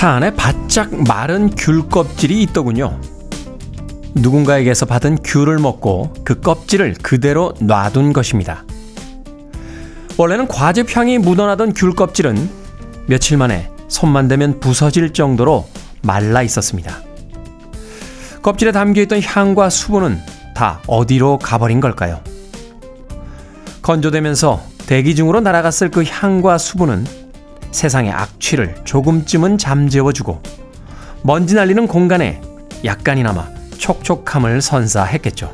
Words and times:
차 0.00 0.12
안에 0.12 0.30
바짝 0.34 0.94
마른 1.06 1.50
귤 1.50 1.86
껍질이 1.90 2.42
있더군요. 2.44 2.98
누군가에게서 4.14 4.86
받은 4.86 5.18
귤을 5.22 5.58
먹고 5.58 6.14
그 6.24 6.40
껍질을 6.40 6.94
그대로 7.02 7.52
놔둔 7.60 8.14
것입니다. 8.14 8.64
원래는 10.16 10.48
과즙 10.48 10.96
향이 10.96 11.18
묻어나던 11.18 11.74
귤 11.74 11.92
껍질은 11.92 12.48
며칠 13.08 13.36
만에 13.36 13.70
손만 13.88 14.26
대면 14.26 14.58
부서질 14.58 15.12
정도로 15.12 15.68
말라 16.00 16.42
있었습니다. 16.44 17.02
껍질에 18.40 18.72
담겨있던 18.72 19.20
향과 19.20 19.68
수분은 19.68 20.18
다 20.54 20.80
어디로 20.86 21.40
가버린 21.40 21.78
걸까요? 21.78 22.22
건조되면서 23.82 24.62
대기 24.86 25.14
중으로 25.14 25.42
날아갔을 25.42 25.90
그 25.90 26.04
향과 26.04 26.56
수분은 26.56 27.19
세상의 27.70 28.12
악취를 28.12 28.76
조금쯤은 28.84 29.58
잠재워주고 29.58 30.42
먼지 31.22 31.54
날리는 31.54 31.86
공간에 31.86 32.40
약간이나마 32.84 33.48
촉촉함을 33.78 34.60
선사했겠죠. 34.60 35.52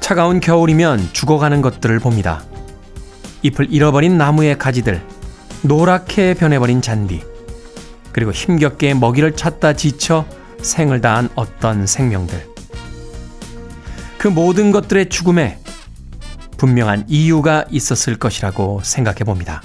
차가운 0.00 0.40
겨울이면 0.40 1.10
죽어가는 1.12 1.62
것들을 1.62 1.98
봅니다. 2.00 2.42
잎을 3.42 3.72
잃어버린 3.72 4.18
나무의 4.18 4.58
가지들, 4.58 5.02
노랗게 5.62 6.34
변해버린 6.34 6.82
잔디, 6.82 7.22
그리고 8.12 8.30
힘겹게 8.30 8.94
먹이를 8.94 9.36
찾다 9.36 9.72
지쳐 9.72 10.26
생을 10.60 11.00
다한 11.00 11.28
어떤 11.34 11.86
생명들. 11.86 12.46
그 14.18 14.28
모든 14.28 14.70
것들의 14.70 15.08
죽음에 15.08 15.58
분명한 16.56 17.06
이유가 17.08 17.64
있었을 17.70 18.16
것이라고 18.16 18.80
생각해 18.84 19.24
봅니다. 19.24 19.62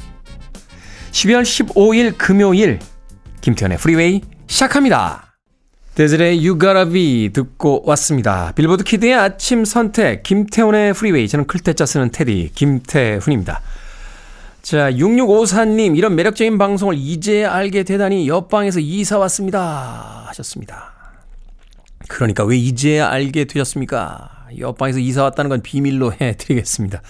12월 1.17 1.41
15일 1.41 2.15
금요일 2.15 2.77
김태훈의 3.41 3.79
프리웨이 3.79 4.21
시작합니다. 4.45 5.33
데즈리의 5.95 6.37
You 6.37 6.59
Gotta 6.59 7.31
듣고 7.33 7.81
왔습니다. 7.87 8.51
빌보드 8.51 8.83
kid의 8.83 9.15
아침 9.15 9.65
선택 9.65 10.21
김태훈의 10.21 10.93
프리웨이 10.93 11.27
저는 11.27 11.47
클 11.47 11.65
태자 11.65 11.87
쓰는 11.87 12.11
테디 12.11 12.51
김태훈입니다. 12.53 13.61
자 14.61 14.91
6654님 14.91 15.97
이런 15.97 16.15
매력적인 16.15 16.59
방송을 16.59 16.93
이제 16.95 17.43
알게 17.45 17.81
되다니 17.81 18.27
옆방에서 18.27 18.79
이사 18.79 19.17
왔습니다 19.17 20.25
하셨습니다. 20.27 20.93
그러니까 22.07 22.43
왜 22.43 22.57
이제야 22.57 23.09
알게 23.09 23.45
되셨습니까? 23.45 24.36
옆방에서 24.57 24.99
이사 24.99 25.23
왔다는 25.23 25.49
건 25.49 25.61
비밀로 25.61 26.13
해드리겠습니다. 26.19 27.01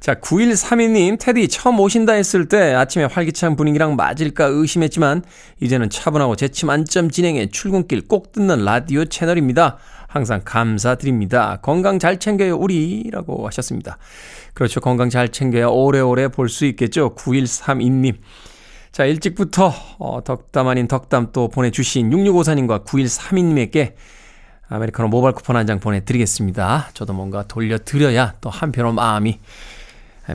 자, 0.00 0.14
9132님, 0.14 1.18
테디 1.18 1.48
처음 1.48 1.80
오신다 1.80 2.14
했을 2.14 2.48
때 2.48 2.74
아침에 2.74 3.04
활기찬 3.04 3.56
분위기랑 3.56 3.96
맞을까 3.96 4.46
의심했지만 4.46 5.22
이제는 5.60 5.90
차분하고 5.90 6.36
재치 6.36 6.66
만점 6.66 7.10
진행해 7.10 7.48
출근길 7.50 8.08
꼭 8.08 8.32
듣는 8.32 8.64
라디오 8.64 9.04
채널입니다. 9.04 9.78
항상 10.08 10.42
감사드립니다. 10.44 11.58
건강 11.60 11.98
잘 11.98 12.18
챙겨요, 12.20 12.56
우리. 12.56 13.10
라고 13.10 13.46
하셨습니다. 13.48 13.98
그렇죠. 14.54 14.80
건강 14.80 15.10
잘 15.10 15.30
챙겨야 15.30 15.66
오래오래 15.66 16.28
볼 16.28 16.48
수 16.48 16.64
있겠죠. 16.66 17.14
9132님. 17.16 18.14
자, 18.92 19.04
일찍부터 19.04 19.72
어, 19.98 20.22
덕담 20.22 20.68
아닌 20.68 20.86
덕담 20.86 21.30
또 21.32 21.48
보내주신 21.48 22.10
6654님과 22.10 22.84
9132님에게 22.84 23.94
아메리카노 24.68 25.08
모바일 25.08 25.34
쿠폰 25.34 25.56
한 25.56 25.66
장 25.66 25.78
보내드리겠습니다. 25.80 26.90
저도 26.94 27.12
뭔가 27.12 27.44
돌려드려야 27.46 28.34
또 28.40 28.50
한편으로 28.50 28.92
마음이 28.92 29.38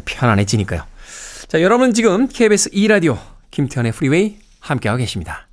편안해지니까요. 0.06 0.82
자, 1.48 1.62
여러분 1.62 1.94
지금 1.94 2.28
KBS 2.28 2.70
2라디오 2.72 3.18
김태현의 3.52 3.92
프리웨이 3.92 4.38
함께하고 4.60 4.98
계십니다. 5.00 5.48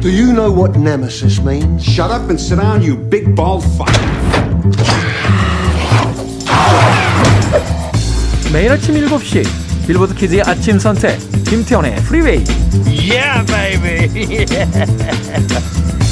Do 0.00 0.10
you 0.10 0.32
know 0.32 0.52
what 0.52 0.78
nemesis 0.78 1.40
means? 1.40 1.82
Shut 1.84 2.12
up 2.12 2.24
and 2.28 2.40
sit 2.40 2.60
down, 2.60 2.82
you 2.82 2.96
big 3.10 3.34
bald 3.34 3.64
fuck. 3.74 3.92
매일 8.52 8.70
아침 8.70 8.94
7시 8.94 9.44
빌보드 9.86 10.14
키즈의 10.14 10.42
아침 10.42 10.78
선택 10.78 11.18
김태훈의 11.44 11.96
프리웨이 12.04 12.44
Yeah, 12.86 13.44
baby. 13.46 14.46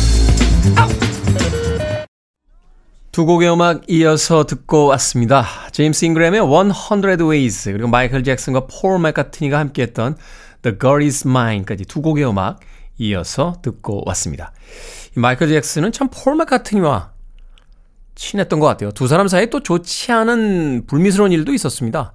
두 3.12 3.26
곡의 3.26 3.52
음악 3.52 3.82
이어서 3.88 4.44
듣고 4.44 4.86
왔습니다. 4.86 5.44
제임스 5.70 6.04
잉그램의 6.06 6.40
100 6.40 7.20
Ways 7.22 7.70
그리고 7.72 7.88
마이클 7.88 8.24
잭슨과 8.24 8.66
폴 8.66 8.98
맥카트니가 8.98 9.58
함께했던 9.58 10.16
The 10.62 10.78
Girl 10.80 11.02
Is 11.02 11.28
Mine까지 11.28 11.84
두 11.84 12.02
곡의 12.02 12.28
음악 12.28 12.60
이어서 12.98 13.56
듣고 13.62 14.02
왔습니다. 14.06 14.52
마이클 15.14 15.48
잭슨은 15.48 15.92
참 15.92 16.08
폴 16.08 16.34
맥카트니와 16.36 17.12
친했던 18.16 18.58
것 18.58 18.66
같아요. 18.66 18.90
두 18.90 19.06
사람 19.06 19.28
사이에 19.28 19.46
또 19.46 19.62
좋지 19.62 20.10
않은 20.12 20.86
불미스러운 20.86 21.30
일도 21.30 21.52
있었습니다. 21.52 22.12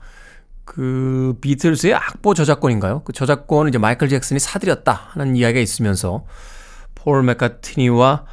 그 0.65 1.35
비틀스의 1.41 1.93
악보 1.93 2.33
저작권인가요? 2.33 3.03
그 3.03 3.13
저작권을 3.13 3.69
이제 3.69 3.77
마이클 3.77 4.09
잭슨이 4.09 4.39
사들였다 4.39 4.91
하는 5.11 5.35
이야기가 5.35 5.59
있으면서 5.61 6.25
폴 6.95 7.23
맥카트니와 7.23 8.25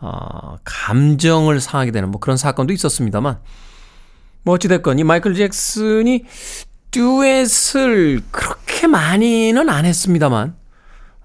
어, 0.00 0.56
감정을 0.64 1.60
상하게 1.60 1.90
되는 1.90 2.10
뭐 2.10 2.20
그런 2.20 2.36
사건도 2.36 2.72
있었습니다만 2.72 3.40
뭐 4.42 4.54
어찌됐건 4.54 4.98
이 4.98 5.04
마이클 5.04 5.34
잭슨이 5.34 6.24
듀엣을 6.90 8.22
그렇게 8.30 8.86
많이는 8.86 9.68
안 9.68 9.84
했습니다만 9.84 10.56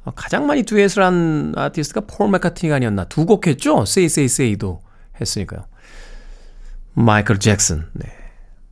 어, 0.05 0.11
가장 0.15 0.47
많이 0.47 0.63
듀엣을 0.63 1.03
한 1.03 1.53
아티스트가 1.55 2.01
폴 2.07 2.29
맥카트니가 2.29 2.75
아니었나 2.75 3.05
두 3.05 3.25
곡 3.25 3.47
했죠? 3.47 3.83
Say 3.83 4.05
Say 4.05 4.25
Say도 4.25 4.81
했으니까요. 5.21 5.65
마이클 6.93 7.39
잭슨. 7.39 7.85
네. 7.93 8.09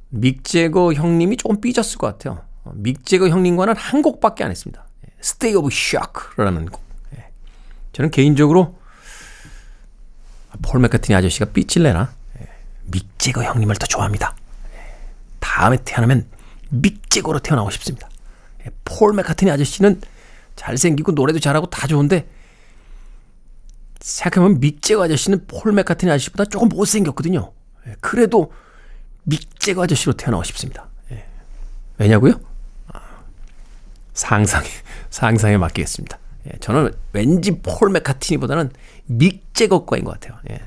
믹 0.09 0.43
제거 0.43 0.91
형님이 0.93 1.37
조금 1.37 1.61
삐졌을 1.61 1.97
것 1.97 2.07
같아요. 2.07 2.43
어, 2.63 2.71
믹 2.75 3.05
제거 3.05 3.29
형님과는 3.29 3.75
한 3.77 4.01
곡밖에 4.01 4.43
안 4.43 4.51
했습니다. 4.51 4.85
Stay 5.21 5.55
of 5.55 5.69
Shock라는 5.71 6.65
곡. 6.65 6.81
네. 7.11 7.29
저는 7.93 8.11
개인적으로 8.11 8.75
폴 10.61 10.79
맥카트니 10.81 11.15
아저씨가 11.15 11.45
삐질 11.45 11.83
내나 11.83 12.13
예. 12.39 12.47
믹 12.85 13.07
제거 13.17 13.43
형님을 13.43 13.75
더 13.75 13.85
좋아합니다. 13.85 14.35
예. 14.75 14.79
다음에 15.39 15.77
태어나면 15.83 16.27
믹 16.69 17.09
제거로 17.09 17.39
태어나고 17.39 17.69
싶습니다. 17.71 18.09
예. 18.65 18.71
폴 18.85 19.13
맥카트니 19.13 19.51
아저씨는 19.51 20.01
잘생기고 20.55 21.13
노래도 21.13 21.39
잘하고 21.39 21.69
다 21.69 21.87
좋은데 21.87 22.27
생각해보면 23.99 24.59
믹 24.59 24.81
제거 24.81 25.03
아저씨는 25.03 25.47
폴 25.47 25.73
맥카트니 25.73 26.11
아저씨보다 26.11 26.45
조금 26.45 26.69
못생겼거든요. 26.69 27.51
그래도 27.99 28.51
믹 29.23 29.59
제거 29.59 29.83
아저씨로 29.83 30.13
태어나고 30.13 30.43
싶습니다. 30.43 30.87
왜냐고요? 31.97 32.33
아, 32.87 32.99
상상에 34.13 34.67
상상에 35.11 35.57
맡기겠습니다. 35.57 36.17
저는 36.59 36.91
왠지 37.13 37.59
폴 37.61 37.91
맥카트니보다는 37.91 38.71
믹 39.05 39.53
제거과인 39.53 40.03
것 40.03 40.19
같아요. 40.19 40.39
예. 40.49 40.59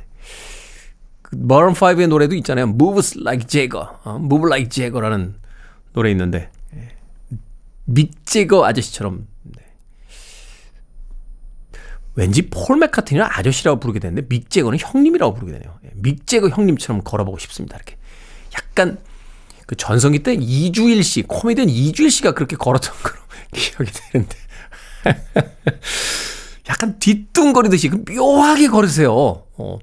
그 1.23 1.37
머런 1.37 1.75
5의 1.75 2.09
노래도 2.09 2.35
있잖아요. 2.37 2.67
Moves 2.67 3.19
Like 3.19 3.47
Jagger, 3.47 3.89
어, 4.05 4.17
Move 4.17 4.47
Like 4.47 4.69
Jagger라는 4.71 5.35
노래 5.93 6.11
있는데 6.11 6.51
예. 6.75 6.91
믹 7.87 8.25
제거 8.27 8.67
아저씨처럼 8.67 9.27
네. 9.43 9.65
왠지 12.15 12.49
폴 12.51 12.79
맥카트니는 12.79 13.27
아저씨라고 13.29 13.81
부르게 13.81 13.99
되는데 13.99 14.27
믹 14.29 14.51
제거는 14.51 14.79
형님이라고 14.79 15.35
부르게 15.35 15.53
되네요. 15.53 15.79
예. 15.85 15.91
믹 15.95 16.27
제거 16.27 16.49
형님처럼 16.49 17.03
걸어보고 17.03 17.39
싶습니다. 17.39 17.77
이렇게 17.77 17.97
약간 18.55 18.99
그 19.67 19.77
전성기 19.77 20.23
때 20.23 20.35
이주일 20.35 21.03
씨 21.03 21.23
코미디언 21.23 21.69
이주일 21.69 22.11
씨가 22.11 22.33
그렇게 22.33 22.57
걸었던 22.57 22.95
걸로 23.03 23.17
기억이 23.53 23.91
되는데 24.13 24.37
약간 26.69 26.99
뒤뚱거리듯이 26.99 27.89
그 27.89 28.05
묘하게 28.11 28.69
걸으세요. 28.69 29.13
어. 29.57 29.79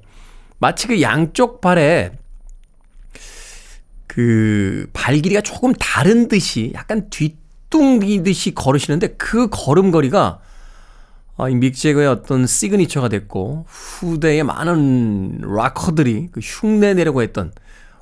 마치 0.58 0.86
그 0.86 1.00
양쪽 1.00 1.60
발에 1.60 2.12
그 4.06 4.72
발 4.92 5.18
길이가 5.18 5.40
조금 5.40 5.72
다른 5.74 6.28
듯이 6.28 6.72
약간 6.74 7.10
뒤뚱이듯이 7.10 8.54
걸으시는데 8.54 9.16
그 9.16 9.48
걸음걸이가 9.50 10.40
아, 11.38 11.48
이 11.48 11.54
믹 11.54 11.68
재거의 11.68 12.06
어떤 12.06 12.46
시그니처가 12.46 13.08
됐고 13.08 13.64
후대의 13.66 14.44
많은 14.44 15.40
락커들이 15.40 16.28
그 16.30 16.40
흉내 16.40 16.94
내려고 16.94 17.22
했던 17.22 17.52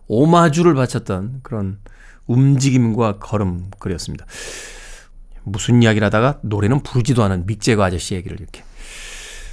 오마주를 0.08 0.74
바쳤던 0.74 1.40
그런 1.42 1.78
움직임과 2.26 3.18
걸음걸이였습니다. 3.18 4.26
무슨 5.44 5.82
이야기를 5.82 6.06
하다가 6.06 6.38
노래는 6.42 6.82
부르지도 6.82 7.22
않은 7.24 7.46
믹 7.46 7.58
재거 7.58 7.82
아저씨 7.82 8.14
얘기를 8.14 8.38
이렇게 8.40 8.62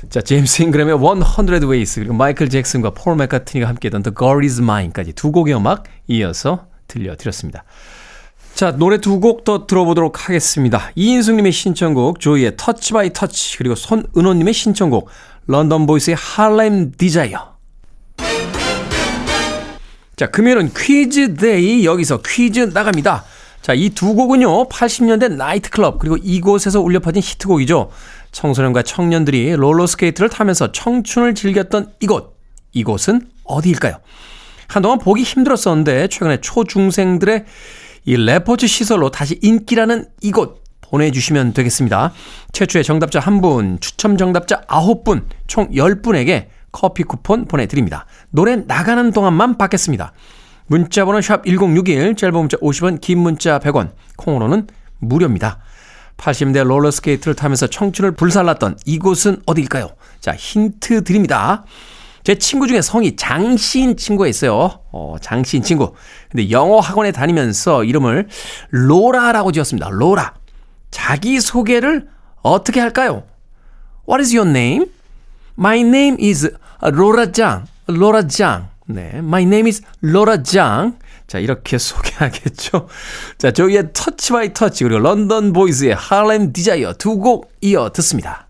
자, 0.09 0.21
제임스 0.21 0.61
잉그램의 0.63 0.97
100 0.99 1.63
Ways 1.69 1.99
그리고 1.99 2.13
마이클 2.13 2.49
잭슨과 2.49 2.91
폴 2.91 3.15
맥카트니가 3.15 3.67
함께했던 3.67 4.03
The 4.03 4.13
Girl 4.17 4.43
Is 4.43 4.61
Mine까지 4.61 5.13
두 5.13 5.31
곡의 5.31 5.55
음악 5.55 5.85
이어서 6.07 6.67
들려드렸습니다. 6.87 7.63
자, 8.53 8.71
노래 8.71 8.97
두 8.97 9.19
곡 9.19 9.43
더 9.43 9.67
들어보도록 9.67 10.27
하겠습니다. 10.27 10.91
이인숙님의 10.95 11.51
신청곡, 11.51 12.19
조이의 12.19 12.53
Touch 12.57 12.93
By 12.93 13.13
Touch, 13.13 13.57
그리고 13.57 13.75
손은호님의 13.75 14.51
신청곡, 14.53 15.09
런던 15.45 15.85
보이스의 15.85 16.15
Harlem 16.15 16.91
Desire. 16.91 17.55
자, 20.15 20.31
금요일은 20.31 20.71
퀴즈 20.75 21.35
day, 21.35 21.85
여기서 21.85 22.21
퀴즈 22.25 22.59
나갑니다. 22.73 23.25
자, 23.67 23.73
이 23.73 23.89
두 23.89 24.13
곡은요, 24.13 24.69
80년대 24.69 25.33
나이트클럽, 25.33 25.99
그리고 25.99 26.15
이곳에서 26.15 26.79
울려 26.79 27.01
퍼진 27.01 27.21
히트곡이죠. 27.21 27.89
청소년과 28.31 28.83
청년들이 28.83 29.57
롤러스케이트를 29.57 30.29
타면서 30.29 30.71
청춘을 30.71 31.35
즐겼던 31.35 31.91
이곳. 31.99 32.37
이곳은 32.71 33.27
어디일까요? 33.43 33.97
한동안 34.69 34.99
보기 34.99 35.23
힘들었었는데, 35.23 36.07
최근에 36.07 36.39
초중생들의 36.39 37.43
이 38.05 38.15
레포츠 38.15 38.67
시설로 38.67 39.11
다시 39.11 39.37
인기라는 39.41 40.05
이곳 40.21 40.63
보내주시면 40.79 41.51
되겠습니다. 41.51 42.13
최초의 42.53 42.85
정답자 42.85 43.19
1분, 43.19 43.81
추첨 43.81 44.15
정답자 44.15 44.61
9분, 44.61 45.25
총 45.47 45.69
10분에게 45.71 46.47
커피 46.71 47.03
쿠폰 47.03 47.43
보내드립니다. 47.43 48.05
노래 48.29 48.55
나가는 48.55 49.11
동안만 49.11 49.57
받겠습니다. 49.57 50.13
문자번호 50.67 51.21
샵 51.21 51.45
1061, 51.45 52.15
짧은 52.15 52.37
문자 52.37 52.57
50원, 52.57 53.01
긴 53.01 53.19
문자 53.19 53.59
100원, 53.59 53.91
콩으로는 54.17 54.67
무료입니다. 54.99 55.59
80대 56.17 56.63
롤러스케이트를 56.63 57.35
타면서 57.35 57.67
청춘을 57.67 58.11
불살랐던 58.11 58.77
이곳은 58.85 59.41
어디일까요? 59.45 59.89
자, 60.19 60.35
힌트 60.35 61.03
드립니다. 61.03 61.63
제 62.23 62.35
친구 62.35 62.67
중에 62.67 62.81
성이 62.81 63.15
장씨인 63.15 63.95
친구가 63.95 64.27
있어요. 64.27 64.81
어, 64.91 65.15
장씨인 65.21 65.63
친구. 65.63 65.93
근데 66.29 66.51
영어 66.51 66.79
학원에 66.79 67.13
다니면서 67.13 67.85
이름을 67.85 68.27
로라라고 68.71 69.53
지었습니다. 69.53 69.89
로라. 69.91 70.33
자기 70.91 71.39
소개를 71.39 72.09
어떻게 72.41 72.81
할까요? 72.81 73.23
What 74.09 74.21
is 74.21 74.35
your 74.35 74.49
name? 74.49 74.87
My 75.57 75.79
name 75.79 76.17
is 76.19 76.53
로라 76.81 77.31
장. 77.31 77.65
로라 77.87 78.27
장. 78.27 78.69
네. 78.87 79.11
My 79.15 79.43
name 79.43 79.67
is 79.67 79.81
로라 80.01 80.43
장. 80.43 80.97
자, 81.27 81.39
이렇게 81.39 81.77
소개하겠죠. 81.79 82.87
자, 83.37 83.51
조이의 83.51 83.89
Touch 83.93 84.31
By 84.31 84.53
Touch 84.53 84.85
그리고 84.85 84.99
런던 84.99 85.53
보이즈의 85.53 85.93
Harlem 85.93 86.53
Desire 86.53 86.93
두곡 86.93 87.51
이어 87.61 87.91
듣습니다. 87.91 88.47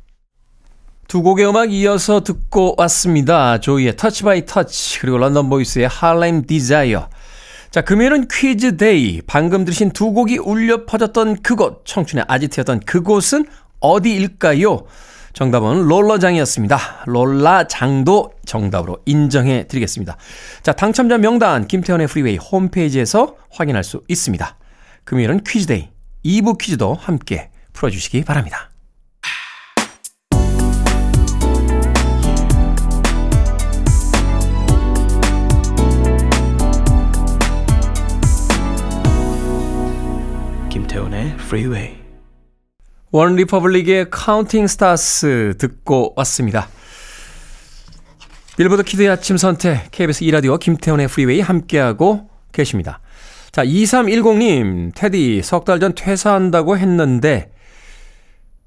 두 1.08 1.22
곡의 1.22 1.50
음악 1.50 1.72
이어서 1.72 2.22
듣고 2.22 2.76
왔습니다. 2.78 3.60
조이의 3.60 3.96
Touch 3.96 4.24
By 4.24 4.46
Touch 4.46 5.00
그리고 5.00 5.18
런던 5.18 5.50
보이스의 5.50 5.88
Harlem 5.88 6.46
Desire. 6.46 7.10
자, 7.72 7.82
금요일은 7.82 8.28
퀴즈 8.30 8.78
day. 8.78 9.22
방금 9.26 9.66
들으신 9.66 9.92
두 9.92 10.12
곡이 10.12 10.38
울려 10.38 10.86
퍼졌던 10.86 11.42
그곳, 11.42 11.86
청춘의 11.86 12.26
아지트였던 12.28 12.82
그곳은 12.82 13.46
어디일까요? 13.80 14.86
정답은 15.38 15.84
롤러장이었습니다. 15.84 17.04
롤라장도 17.06 18.32
정답으로 18.44 18.98
인정해 19.06 19.68
드리겠습니다. 19.68 20.18
자, 20.64 20.72
당첨자 20.72 21.20
명단 21.20 21.68
김태훈의 21.68 22.08
프리웨이 22.08 22.38
홈페이지에서 22.38 23.36
확인할 23.52 23.84
수 23.84 24.02
있습니다. 24.08 24.58
금요일은 25.04 25.44
퀴즈 25.44 25.68
day. 25.68 25.90
2부 26.26 26.58
퀴즈도 26.58 26.96
함께 26.96 27.52
풀어주시기 27.74 28.24
바랍니다. 28.24 28.72
김태훈의 40.72 41.36
Freeway. 41.36 41.97
원 43.12 43.36
리퍼블릭의 43.36 44.10
Counting 44.10 44.68
Stars 44.68 45.56
듣고 45.58 46.14
왔습니다. 46.18 46.68
빌보드 48.58 48.84
kid의 48.84 49.10
아침 49.10 49.38
선택 49.38 49.92
KBS 49.92 50.26
2라디오 50.26 50.60
김태훈의 50.60 51.06
Freeway 51.06 51.42
함께하고 51.42 52.30
계십니다. 52.52 53.00
자, 53.52 53.64
2310님, 53.64 54.92
테디 54.96 55.42
석 55.44 55.64
달 55.66 55.80
전 55.80 55.94
퇴사한다고 55.96 56.78
했는데 56.78 57.52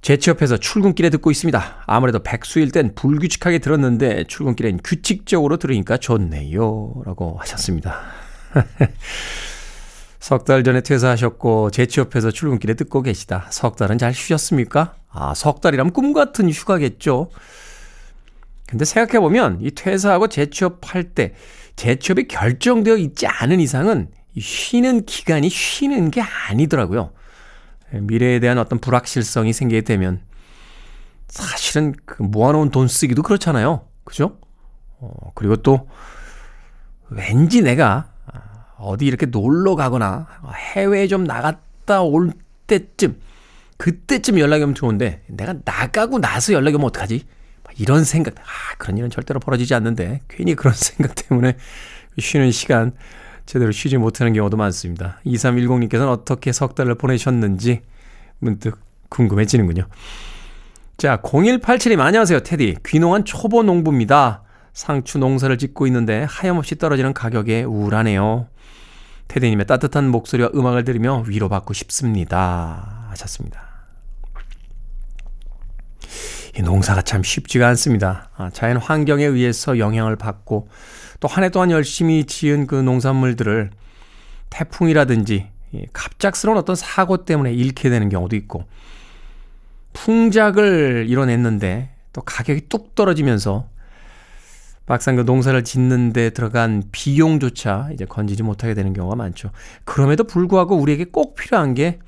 재취업해서 0.03 0.57
출근길에 0.57 1.11
듣고 1.11 1.31
있습니다. 1.31 1.83
아무래도 1.87 2.23
백수일 2.23 2.71
땐 2.71 2.95
불규칙하게 2.95 3.59
들었는데 3.59 4.25
출근길엔 4.25 4.81
규칙적으로 4.83 5.59
들으니까 5.59 5.99
좋네요. 5.99 7.03
라고 7.05 7.37
하셨습니다. 7.41 8.01
석 10.21 10.45
달 10.45 10.63
전에 10.63 10.83
퇴사하셨고 10.83 11.71
재취업해서 11.71 12.31
출근길에 12.31 12.75
듣고 12.75 13.03
계시다. 13.03 13.47
석 13.51 13.77
달은 13.77 13.97
잘 13.99 14.13
쉬셨습니까? 14.13 14.95
아, 15.11 15.35
석 15.35 15.61
달이라면 15.63 15.93
꿈 15.93 16.13
같은 16.13 16.51
휴가겠죠. 16.51 17.31
근데 18.69 18.85
생각해보면 18.85 19.61
이 19.63 19.71
퇴사하고 19.73 20.29
재취업할 20.29 21.05
때 21.15 21.35
재취업이 21.75 22.29
결정되어 22.29 22.97
있지 22.99 23.27
않은 23.27 23.59
이상은 23.61 24.09
쉬는 24.39 25.07
기간이 25.07 25.49
쉬는 25.49 26.11
게 26.11 26.21
아니더라고요. 26.21 27.13
미래에 27.93 28.39
대한 28.39 28.59
어떤 28.59 28.79
불확실성이 28.79 29.53
생기게 29.53 29.81
되면 29.81 30.21
사실은 31.29 31.95
그 32.05 32.23
모아놓은 32.23 32.71
돈 32.71 32.87
쓰기도 32.87 33.23
그렇잖아요. 33.23 33.87
그죠? 34.05 34.37
어, 34.99 35.33
그리고 35.35 35.57
또 35.57 35.89
왠지 37.09 37.63
내가 37.63 38.13
어디 38.81 39.07
이렇게 39.07 39.27
놀러 39.27 39.77
가거나 39.77 40.27
해외에 40.75 41.07
좀 41.07 41.25
나갔다 41.25 42.03
올 42.03 42.33
때쯤 42.67 43.17
그때쯤 43.77 44.39
연락이 44.39 44.63
오면 44.65 44.75
좋은데 44.75 45.23
내가 45.27 45.55
나가고 45.65 46.19
나서 46.19 46.53
연락이 46.53 46.77
오면 46.77 46.89
어떡하지? 46.89 47.25
이런 47.79 48.05
생각, 48.05 48.35
아, 48.39 48.75
그런 48.79 48.99
일은 48.99 49.11
절대로 49.11 49.41
벌어지지 49.41 49.75
않는데 49.75 50.21
괜히 50.29 50.55
그런 50.55 50.75
생각 50.77 51.15
때문에 51.15 51.57
쉬는 52.19 52.51
시간 52.51 52.93
제대로 53.47 53.73
쉬지 53.73 53.97
못하는 53.97 54.33
경우도 54.33 54.57
많습니다. 54.57 55.19
2310님께서는 55.27 56.09
어떻게 56.09 56.53
석 56.53 56.75
달을 56.75 56.95
보내셨는지 56.97 57.81
문득 58.39 58.79
궁금해지는군요. 59.09 59.87
자, 60.97 61.17
0187님 61.23 62.01
안녕하세요. 62.01 62.41
테디. 62.41 62.77
귀농한 62.87 63.25
초보 63.25 63.63
농부입니다. 63.63 64.43
상추 64.73 65.19
농사를 65.19 65.57
짓고 65.57 65.87
있는데 65.87 66.27
하염없이 66.29 66.77
떨어지는 66.77 67.13
가격에 67.15 67.65
우울하네요. 67.65 68.47
테디님의 69.31 69.67
따뜻한 69.67 70.09
목소리와 70.09 70.51
음악을 70.57 70.83
들으며 70.83 71.23
위로받고 71.25 71.73
싶습니다. 71.73 73.07
하셨습니다. 73.11 73.63
이 76.59 76.63
농사가 76.63 77.01
참 77.03 77.23
쉽지가 77.23 77.69
않습니다. 77.69 78.29
아, 78.37 78.51
자연 78.51 78.77
환경에 78.77 79.25
의해서 79.25 79.79
영향을 79.79 80.17
받고 80.17 80.69
또 81.21 81.29
한 81.29 81.45
해 81.45 81.51
동안 81.51 81.71
열심히 81.71 82.25
지은 82.25 82.67
그 82.67 82.75
농산물들을 82.75 83.71
태풍이라든지 84.51 85.47
갑작스러운 85.93 86.59
어떤 86.59 86.75
사고 86.75 87.25
때문에 87.25 87.53
잃게 87.53 87.89
되는 87.89 88.09
경우도 88.09 88.35
있고 88.35 88.65
풍작을 89.93 91.07
이뤄냈는데 91.09 91.91
또 92.13 92.23
가격이 92.23 92.63
뚝 92.69 92.97
떨어지면서 92.97 93.69
막상 94.90 95.14
그 95.16 95.23
농사를 95.23 95.62
짓는 95.62 96.12
데 96.12 96.30
들어간 96.30 96.82
비용조차 96.90 97.90
이제 97.92 98.04
건지지 98.04 98.42
못하게 98.42 98.75
되는 98.75 98.92
경우가 98.92 99.14
많죠. 99.16 99.50
그럼에도 99.85 100.25
불구하고 100.25 100.76
우리에게 100.76 101.04
꼭 101.04 101.35
필요한 101.35 101.75
게 101.75 102.00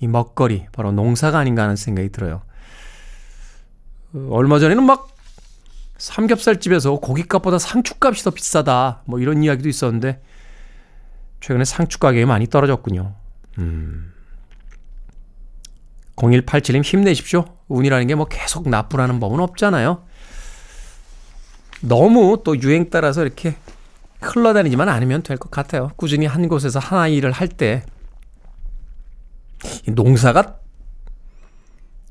이 0.00 0.08
먹거리, 0.08 0.66
바로 0.72 0.92
농사가 0.92 1.38
아닌가 1.38 1.62
하는 1.62 1.76
생각이 1.76 2.08
들어요. 2.08 2.42
어, 4.14 4.28
얼마 4.30 4.58
전에는 4.58 4.82
막 4.82 5.08
삼겹살집에서 5.98 6.96
고깃값보다 6.96 7.58
상추값이 7.58 8.24
더 8.24 8.30
비싸다. 8.30 9.02
뭐 9.04 9.20
이런 9.20 9.44
이야기도 9.44 9.68
있었는데 9.68 10.22
최근에 11.40 11.64
상추 11.66 11.98
가격이 11.98 12.24
많이 12.24 12.46
떨어졌군요. 12.46 13.14
음. 13.58 14.12
0187님 16.16 16.82
힘내십시오. 16.82 17.44
운이라는 17.68 18.06
게 18.06 18.14
뭐 18.14 18.24
계속 18.26 18.68
나쁘라는 18.68 19.20
법은 19.20 19.40
없잖아요. 19.40 20.04
너무 21.82 22.42
또 22.44 22.60
유행 22.60 22.90
따라서 22.90 23.22
이렇게 23.22 23.56
흘러다니지만 24.20 24.88
않으면 24.88 25.22
될 25.22 25.38
것 25.38 25.50
같아요. 25.50 25.90
꾸준히 25.96 26.26
한 26.26 26.48
곳에서 26.48 26.78
하나 26.78 27.08
일을 27.08 27.32
할 27.32 27.48
때 27.48 27.84
농사가 29.86 30.58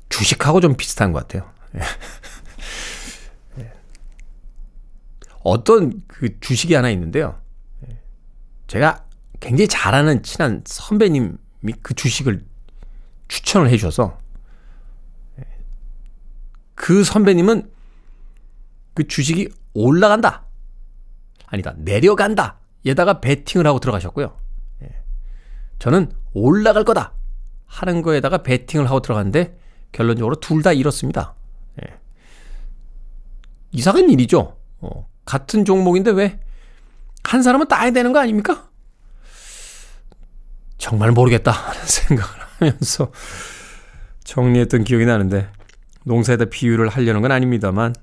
주식하고 0.08 0.60
좀 0.60 0.76
비슷한 0.76 1.12
것 1.12 1.26
같아요. 1.26 1.50
예. 3.58 3.72
어떤 5.42 6.02
그 6.06 6.38
주식이 6.40 6.74
하나 6.74 6.90
있는데요. 6.90 7.40
제가 8.66 9.04
굉장히 9.40 9.68
잘하는 9.68 10.22
친한 10.22 10.62
선배님이 10.66 11.38
그 11.82 11.94
주식을 11.94 12.44
추천을 13.28 13.68
해 13.70 13.76
주셔서 13.76 14.18
그 16.74 17.04
선배님은 17.04 17.70
그 18.94 19.06
주식이 19.08 19.48
올라간다. 19.74 20.44
아니다. 21.46 21.74
내려간다. 21.78 22.58
에다가 22.86 23.20
베팅을 23.20 23.66
하고 23.66 23.78
들어가셨고요. 23.80 24.36
저는 25.78 26.12
올라갈 26.34 26.84
거다 26.84 27.14
하는 27.66 28.02
거에다가 28.02 28.38
베팅을 28.42 28.86
하고 28.86 29.00
들어갔는데 29.00 29.58
결론적으로 29.92 30.36
둘 30.40 30.62
다 30.62 30.72
잃었습니다. 30.72 31.34
예. 31.82 31.98
이상한 33.72 34.10
일이죠. 34.10 34.56
어, 34.80 35.08
같은 35.24 35.64
종목인데 35.64 36.10
왜 36.12 36.38
한 37.22 37.42
사람은 37.42 37.68
따야 37.68 37.90
되는 37.90 38.12
거 38.12 38.18
아닙니까? 38.18 38.68
정말 40.78 41.12
모르겠다 41.12 41.50
하는 41.50 41.80
생각을 41.86 42.32
하면서 42.58 43.12
정리했던 44.24 44.84
기억이 44.84 45.04
나는데 45.04 45.50
농사에다 46.04 46.46
비유를 46.46 46.88
하려는 46.88 47.20
건 47.20 47.30
아닙니다만 47.32 47.94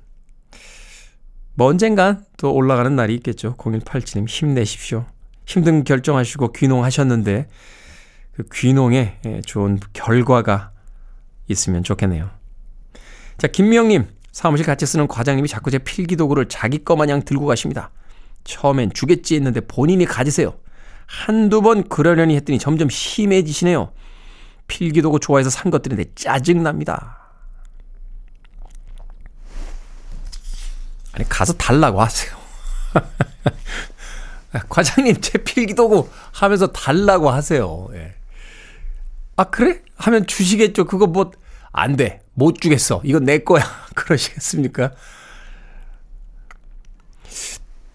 뭐 1.58 1.68
언젠간 1.70 2.24
또 2.38 2.54
올라가는 2.54 2.96
날이 2.96 3.16
있겠죠. 3.16 3.56
0187님 3.58 4.30
힘내십시오. 4.30 5.06
힘든 5.48 5.84
결정하시고 5.84 6.52
귀농하셨는데 6.52 7.48
그 8.34 8.44
귀농에 8.54 9.18
예, 9.26 9.42
좋은 9.42 9.80
결과가 9.92 10.70
있으면 11.48 11.84
좋겠네요. 11.84 12.30
자, 13.40 13.48
김명님. 13.48 14.06
사무실 14.32 14.68
같이 14.68 14.86
쓰는 14.86 15.08
과장님이 15.08 15.48
자꾸 15.48 15.72
제 15.72 15.80
필기도구를 15.80 16.48
자기 16.48 16.84
거 16.84 16.96
마냥 16.96 17.24
들고 17.24 17.48
가십니다. 17.48 17.90
처음엔 18.44 18.92
주겠지 18.94 19.34
했는데 19.34 19.62
본인이 19.62 20.06
가지세요. 20.06 20.54
한두 21.08 21.64
번 21.64 21.90
그러려니 21.90 22.36
했더니 22.36 22.60
점점 22.60 22.88
심해지시네요. 22.88 23.92
필기도구 24.68 25.20
좋아해서 25.22 25.50
산 25.50 25.72
것들인데 25.72 26.12
짜증납니다. 26.14 27.27
아니, 31.18 31.28
가서 31.28 31.54
달라고 31.54 32.00
하세요. 32.00 32.38
과장님, 34.70 35.20
제 35.20 35.40
필기도구 35.40 36.08
하면서 36.32 36.68
달라고 36.68 37.32
하세요. 37.32 37.88
예. 37.94 38.14
아, 39.36 39.46
그래? 39.46 39.82
하면 39.96 40.28
주시겠죠. 40.28 40.86
그거 40.86 41.08
뭐, 41.08 41.32
안 41.72 41.96
돼. 41.96 42.22
못 42.36 42.62
주겠어. 42.62 43.02
이건 43.04 43.26
내 43.26 43.40
거야. 43.40 43.64
그러시겠습니까? 43.96 44.92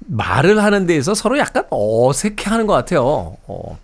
말을 0.00 0.60
하는 0.60 0.86
데에서 0.86 1.14
서로 1.14 1.38
약간 1.38 1.64
어색해 1.70 2.42
하는 2.46 2.66
것 2.66 2.72
같아요. 2.72 3.36
어. 3.46 3.78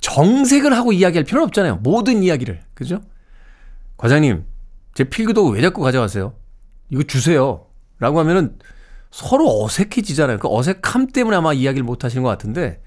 정색을 0.00 0.76
하고 0.76 0.92
이야기할 0.92 1.22
필요는 1.22 1.46
없잖아요. 1.46 1.76
모든 1.76 2.24
이야기를. 2.24 2.60
그죠? 2.74 3.02
과장님, 3.98 4.44
제 4.94 5.04
필기도구 5.04 5.50
왜 5.50 5.62
자꾸 5.62 5.80
가져가세요? 5.80 6.34
이거 6.90 7.04
주세요. 7.04 7.65
라고 7.98 8.20
하면은 8.20 8.58
서로 9.10 9.64
어색해지잖아요. 9.64 10.38
그 10.38 10.48
어색함 10.50 11.08
때문에 11.08 11.36
아마 11.36 11.52
이야기를 11.52 11.84
못 11.84 12.04
하시는 12.04 12.22
것 12.22 12.28
같은데, 12.28 12.80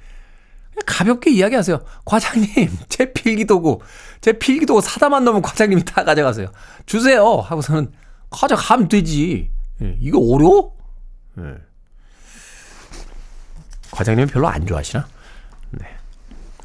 가볍게 0.85 1.31
이야기하세요. 1.31 1.79
과장님, 2.05 2.69
제 2.89 3.11
필기도구, 3.11 3.79
제 4.21 4.33
필기도구 4.33 4.81
사다만 4.81 5.23
넣으면 5.25 5.41
과장님이 5.41 5.83
다 5.85 6.03
가져가세요. 6.03 6.51
주세요. 6.85 7.37
하고서는 7.37 7.91
가져가면 8.29 8.87
되지. 8.87 9.49
예, 9.81 9.97
이거 9.99 10.19
어려워? 10.19 10.75
예. 11.39 11.55
과장님은 13.91 14.27
별로 14.27 14.47
안 14.47 14.65
좋아하시나? 14.65 15.07
네. 15.71 15.87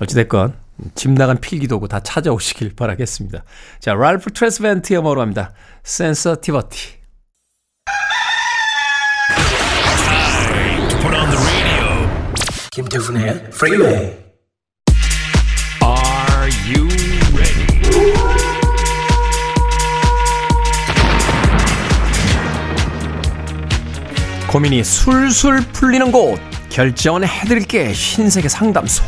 어찌됐건, 0.00 0.56
집 0.94 1.10
나간 1.12 1.40
필기도구 1.40 1.88
다 1.88 2.00
찾아오시길 2.00 2.74
바라겠습니다. 2.76 3.44
자, 3.80 3.94
랄프 3.94 4.32
트레스벤트의 4.32 5.00
음악으로 5.00 5.20
합니다. 5.20 5.52
센서티버티. 5.84 7.04
김태훈의 12.74 13.50
프리웨이 13.50 13.92
Are 15.80 16.50
you 16.66 16.88
ready? 17.32 17.66
고민이 24.50 24.82
술술 24.82 25.60
풀리는 25.72 26.10
곳 26.10 26.40
결정은 26.68 27.22
해드릴게 27.24 27.92
신세계 27.92 28.48
상담소. 28.48 29.04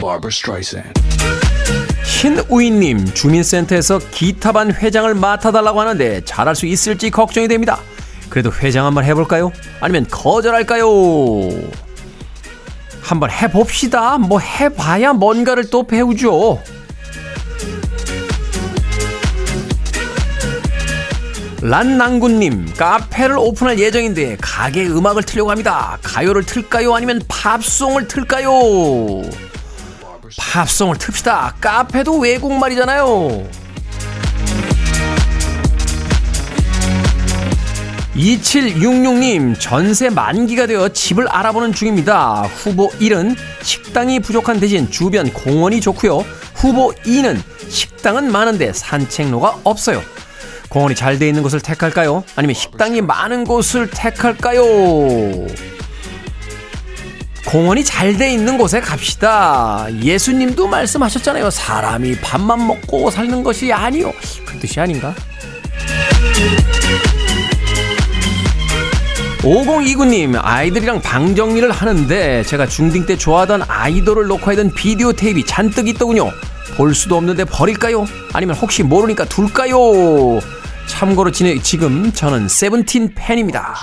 Barbara 0.00 0.28
Streisand. 0.28 0.92
신우인님 2.04 3.04
주민센터에서 3.14 3.98
기타반 4.12 4.72
회장을 4.72 5.12
맡아달라고 5.16 5.80
하는데 5.80 6.20
잘할 6.24 6.54
수 6.54 6.66
있을지 6.66 7.10
걱정이 7.10 7.48
됩니다 7.48 7.80
그래도 8.34 8.50
회장 8.52 8.84
한번 8.84 9.04
해볼까요? 9.04 9.52
아니면 9.80 10.08
거절할까요? 10.10 10.88
한번 13.00 13.30
해봅시다 13.30 14.18
뭐 14.18 14.40
해봐야 14.40 15.12
뭔가를 15.12 15.70
또 15.70 15.86
배우죠 15.86 16.60
란낭군님 21.62 22.74
카페를 22.76 23.38
오픈할 23.38 23.78
예정인데 23.78 24.36
가게 24.40 24.84
음악을 24.84 25.22
틀려고 25.22 25.50
합니다. 25.50 25.96
가요를 26.02 26.44
틀까요? 26.44 26.92
아니면 26.94 27.22
팝송을 27.26 28.06
틀까요? 28.06 28.50
팝송을 30.36 30.96
틉시다. 30.96 31.54
카페도 31.62 32.18
외국말이잖아요. 32.18 33.63
2766님 38.14 39.58
전세 39.58 40.08
만기가 40.08 40.66
되어 40.66 40.88
집을 40.88 41.28
알아보는 41.28 41.72
중입니다. 41.72 42.42
후보 42.42 42.88
1은 42.90 43.36
식당이 43.62 44.20
부족한 44.20 44.60
대신 44.60 44.90
주변 44.90 45.32
공원이 45.32 45.80
좋고요. 45.80 46.24
후보 46.54 46.92
2는 47.04 47.40
식당은 47.68 48.30
많은데 48.30 48.72
산책로가 48.72 49.58
없어요. 49.64 50.02
공원이 50.68 50.94
잘 50.94 51.18
돼 51.18 51.28
있는 51.28 51.42
곳을 51.42 51.60
택할까요? 51.60 52.24
아니면 52.36 52.54
식당이 52.54 53.00
많은 53.00 53.44
곳을 53.44 53.90
택할까요? 53.90 54.62
공원이 57.46 57.84
잘 57.84 58.16
돼 58.16 58.32
있는 58.32 58.56
곳에 58.58 58.80
갑시다. 58.80 59.86
예수님도 60.02 60.66
말씀하셨잖아요. 60.68 61.50
사람이 61.50 62.16
밥만 62.20 62.66
먹고 62.66 63.10
사는 63.10 63.42
것이 63.42 63.72
아니요. 63.72 64.12
그 64.46 64.58
뜻이 64.58 64.80
아닌가? 64.80 65.14
5029님, 69.44 70.38
아이들이랑 70.40 71.02
방 71.02 71.34
정리를 71.34 71.70
하는데 71.70 72.42
제가 72.44 72.66
중딩 72.66 73.04
때 73.04 73.16
좋아하던 73.18 73.64
아이돌을 73.68 74.26
녹화하던 74.26 74.72
비디오 74.72 75.12
테이프 75.12 75.44
잔뜩 75.44 75.86
있더군요. 75.88 76.30
볼 76.78 76.94
수도 76.94 77.18
없는데 77.18 77.44
버릴까요? 77.44 78.06
아니면 78.32 78.56
혹시 78.56 78.82
모르니까 78.82 79.26
둘까요? 79.26 80.40
참고로 80.86 81.30
지금 81.30 82.10
저는 82.12 82.48
세븐틴 82.48 83.12
팬입니다. 83.14 83.74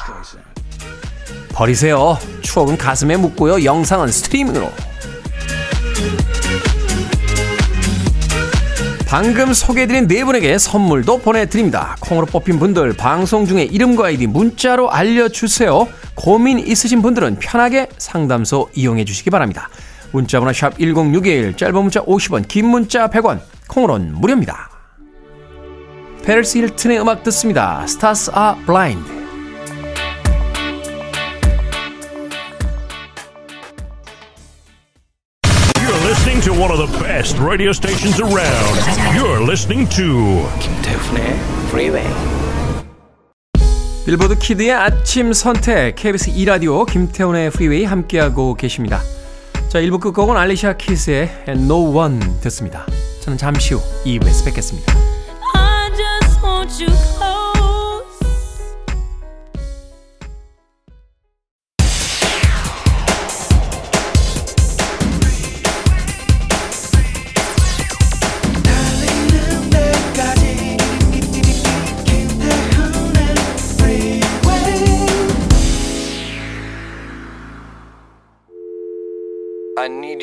버리세요. 1.53 2.17
추억은 2.41 2.77
가슴에 2.77 3.15
묻고요. 3.17 3.63
영상은 3.63 4.07
스트리밍으로. 4.07 4.71
방금 9.11 9.53
소개해드린 9.53 10.07
네 10.07 10.23
분에게 10.23 10.57
선물도 10.57 11.17
보내드립니다. 11.17 11.97
콩으로 11.99 12.25
뽑힌 12.27 12.59
분들 12.59 12.93
방송 12.93 13.45
중에 13.45 13.63
이름과 13.63 14.05
아이디 14.05 14.25
문자로 14.25 14.89
알려주세요. 14.89 15.85
고민 16.15 16.59
있으신 16.59 17.01
분들은 17.01 17.39
편하게 17.39 17.89
상담소 17.97 18.69
이용해 18.73 19.03
주시기 19.03 19.29
바랍니다. 19.29 19.67
문자번호 20.13 20.53
샵 20.53 20.79
1061, 20.79 21.57
짧은 21.57 21.75
문자 21.75 22.01
50원, 22.05 22.47
긴 22.47 22.67
문자 22.67 23.09
100원, 23.09 23.41
콩으로는 23.67 24.15
무료입니다. 24.15 24.69
페르스 26.23 26.59
힐튼의 26.59 27.01
음악 27.01 27.21
듣습니다. 27.23 27.81
Stars 27.83 28.31
are 28.33 28.65
blind. 28.65 29.20
One 36.61 36.69
of 36.69 36.77
the 36.77 36.99
best 36.99 37.39
radio 37.39 37.71
stations 37.71 38.21
around. 38.21 38.77
You're 39.15 39.41
listening 39.41 39.89
to 39.95 40.47
김태훈의 40.59 41.39
프리웨이 41.71 42.05
빌보드 44.05 44.37
kid의 44.37 44.71
아침 44.71 45.33
선택 45.33 45.95
KBS 45.95 46.29
2 46.29 46.45
라디오 46.45 46.85
김태훈의 46.85 47.49
프리웨이 47.49 47.83
함께하고 47.85 48.53
계십니다. 48.53 49.01
자 49.69 49.79
1부 49.79 49.99
끝곡은 49.99 50.37
알리샤 50.37 50.77
키스의 50.77 51.45
No 51.47 51.97
One 51.97 52.19
듣습니다. 52.41 52.85
저는 53.21 53.39
잠시 53.39 53.73
후 53.73 53.81
2부에서 54.05 54.45
뵙겠습니다. 54.45 54.93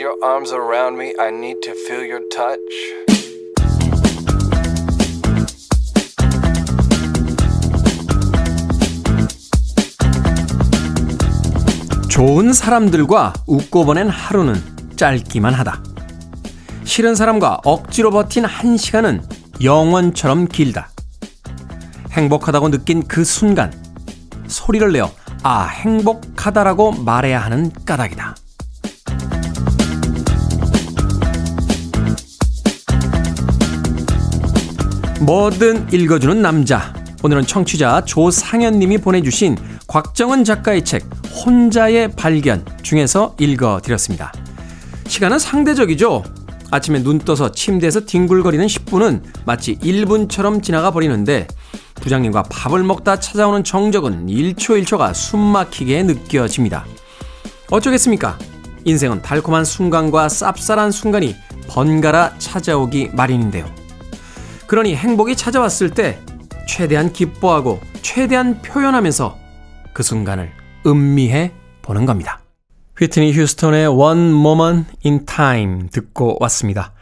Your 0.09 0.25
arms 0.25 0.53
around 0.53 0.97
me. 0.97 1.12
I 1.19 1.29
need 1.29 1.61
to 1.62 1.73
feel 1.73 2.05
your 2.09 2.25
touch. 2.31 2.59
좋은 12.09 12.53
사람들과 12.53 13.35
웃고 13.47 13.85
보낸 13.85 14.09
하루는 14.09 14.55
짧기만 14.97 15.55
하다. 15.55 15.83
싫은 16.85 17.15
사람과 17.15 17.61
억지로 17.65 18.11
버틴 18.11 18.45
한 18.45 18.77
시간은 18.77 19.23
영원처럼 19.62 20.47
길다. 20.47 20.91
행복하다고 22.12 22.71
느낀 22.71 23.07
그 23.07 23.25
순간, 23.25 23.73
소리를 24.47 24.91
내어 24.91 25.11
아, 25.43 25.67
행복하다라고 25.67 26.93
말해야 26.93 27.38
하는 27.38 27.71
까닭이다. 27.85 28.48
뭐든 35.20 35.92
읽어주는 35.92 36.40
남자. 36.40 36.94
오늘은 37.25 37.44
청취자 37.44 38.04
조상현님이 38.04 38.98
보내주신 38.98 39.56
곽정은 39.88 40.44
작가의 40.44 40.84
책 40.84 41.04
혼자의 41.44 42.12
발견 42.12 42.64
중에서 42.82 43.34
읽어드렸습니다. 43.40 44.32
시간은 45.08 45.40
상대적이죠. 45.40 46.22
아침에 46.70 47.02
눈 47.02 47.18
떠서 47.18 47.50
침대에서 47.50 48.04
뒹굴거리는 48.04 48.64
10분은 48.64 49.22
마치 49.44 49.76
1분처럼 49.78 50.62
지나가 50.62 50.92
버리는데 50.92 51.48
부장님과 51.96 52.44
밥을 52.44 52.84
먹다 52.84 53.18
찾아오는 53.18 53.64
정적은 53.64 54.26
1초 54.26 54.80
1초가 54.84 55.12
숨막히게 55.14 56.04
느껴집니다. 56.04 56.84
어쩌겠습니까? 57.70 58.38
인생은 58.84 59.22
달콤한 59.22 59.64
순간과 59.64 60.28
쌉쌀한 60.28 60.92
순간이 60.92 61.34
번갈아 61.66 62.38
찾아오기 62.38 63.10
마련인데요. 63.14 63.77
그러니 64.68 64.94
행복이 64.94 65.34
찾아왔을 65.34 65.90
때 65.90 66.20
최대한 66.68 67.10
기뻐하고 67.10 67.80
최대한 68.02 68.60
표현하면서 68.60 69.37
그 69.94 70.02
순간을 70.02 70.52
음미해 70.87 71.52
보는 71.80 72.04
겁니다. 72.04 72.42
휘트니 72.98 73.32
휴스턴의 73.32 73.87
One 73.88 74.28
Moment 74.28 74.90
in 75.06 75.25
Time 75.25 75.88
듣고 75.90 76.37
왔습니다. 76.40 76.92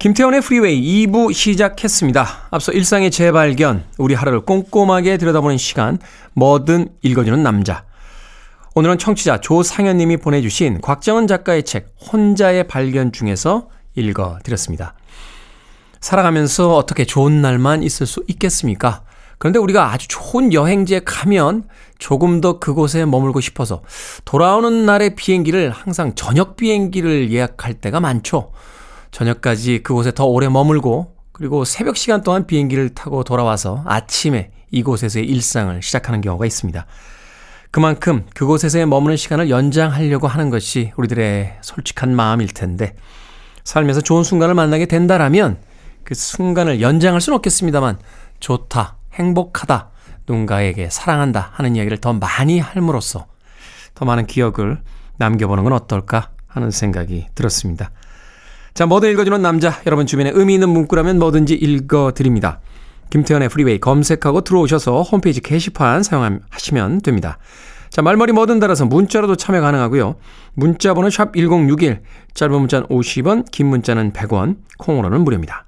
김태훈의 0.00 0.40
프리웨이 0.40 1.06
2부 1.06 1.32
시작했습니다. 1.32 2.48
앞서 2.50 2.72
일상의 2.72 3.12
재발견, 3.12 3.84
우리 3.96 4.14
하루를 4.14 4.40
꼼꼼하게 4.40 5.16
들여다보는 5.16 5.56
시간, 5.56 5.98
뭐든 6.32 6.88
읽어주는 7.02 7.40
남자. 7.44 7.84
오늘은 8.74 8.98
청취자 8.98 9.40
조상현님이 9.40 10.16
보내주신 10.16 10.80
곽정은 10.80 11.28
작가의 11.28 11.62
책 11.62 11.94
혼자의 12.10 12.66
발견 12.66 13.12
중에서 13.12 13.68
읽어드렸습니다. 13.94 14.94
살아가면서 16.04 16.76
어떻게 16.76 17.06
좋은 17.06 17.40
날만 17.40 17.82
있을 17.82 18.06
수 18.06 18.22
있겠습니까? 18.28 19.04
그런데 19.38 19.58
우리가 19.58 19.90
아주 19.90 20.06
좋은 20.06 20.52
여행지에 20.52 21.00
가면 21.06 21.64
조금 21.98 22.42
더 22.42 22.58
그곳에 22.58 23.06
머물고 23.06 23.40
싶어서 23.40 23.80
돌아오는 24.26 24.84
날의 24.84 25.14
비행기를 25.14 25.70
항상 25.70 26.14
저녁 26.14 26.56
비행기를 26.56 27.32
예약할 27.32 27.72
때가 27.72 28.00
많죠. 28.00 28.52
저녁까지 29.12 29.82
그곳에 29.82 30.12
더 30.12 30.26
오래 30.26 30.46
머물고 30.50 31.14
그리고 31.32 31.64
새벽 31.64 31.96
시간 31.96 32.22
동안 32.22 32.46
비행기를 32.46 32.90
타고 32.90 33.24
돌아와서 33.24 33.82
아침에 33.86 34.50
이곳에서의 34.72 35.24
일상을 35.24 35.82
시작하는 35.82 36.20
경우가 36.20 36.44
있습니다. 36.44 36.84
그만큼 37.70 38.26
그곳에서의 38.34 38.84
머무는 38.84 39.16
시간을 39.16 39.48
연장하려고 39.48 40.28
하는 40.28 40.50
것이 40.50 40.92
우리들의 40.98 41.60
솔직한 41.62 42.14
마음일 42.14 42.48
텐데 42.48 42.94
살면서 43.64 44.02
좋은 44.02 44.22
순간을 44.22 44.54
만나게 44.54 44.84
된다라면 44.84 45.56
그 46.04 46.14
순간을 46.14 46.80
연장할 46.80 47.20
수는 47.20 47.36
없겠습니다만 47.36 47.98
좋다, 48.40 48.96
행복하다, 49.14 49.90
누군가에게 50.26 50.88
사랑한다 50.90 51.50
하는 51.52 51.76
이야기를 51.76 51.98
더 51.98 52.12
많이 52.12 52.58
함으로써 52.58 53.26
더 53.94 54.04
많은 54.04 54.26
기억을 54.26 54.80
남겨보는 55.16 55.64
건 55.64 55.72
어떨까 55.72 56.30
하는 56.46 56.70
생각이 56.70 57.26
들었습니다. 57.34 57.90
자, 58.74 58.86
뭐든 58.86 59.10
읽어주는 59.12 59.40
남자, 59.40 59.80
여러분 59.86 60.06
주변에 60.06 60.32
의미 60.34 60.54
있는 60.54 60.68
문구라면 60.68 61.18
뭐든지 61.18 61.54
읽어드립니다. 61.54 62.60
김태훈의 63.10 63.48
프리웨이 63.48 63.78
검색하고 63.78 64.40
들어오셔서 64.40 65.02
홈페이지 65.02 65.40
게시판 65.40 66.02
사용하시면 66.02 67.02
됩니다. 67.02 67.38
자, 67.90 68.02
말머리 68.02 68.32
뭐든 68.32 68.58
달아서 68.58 68.86
문자로도 68.86 69.36
참여 69.36 69.60
가능하고요. 69.60 70.16
문자 70.54 70.94
번호 70.94 71.10
샵 71.10 71.32
1061, 71.36 72.02
짧은 72.34 72.58
문자는 72.58 72.88
50원, 72.88 73.48
긴 73.52 73.68
문자는 73.68 74.12
100원, 74.12 74.56
콩으로는 74.78 75.20
무료입니다. 75.20 75.63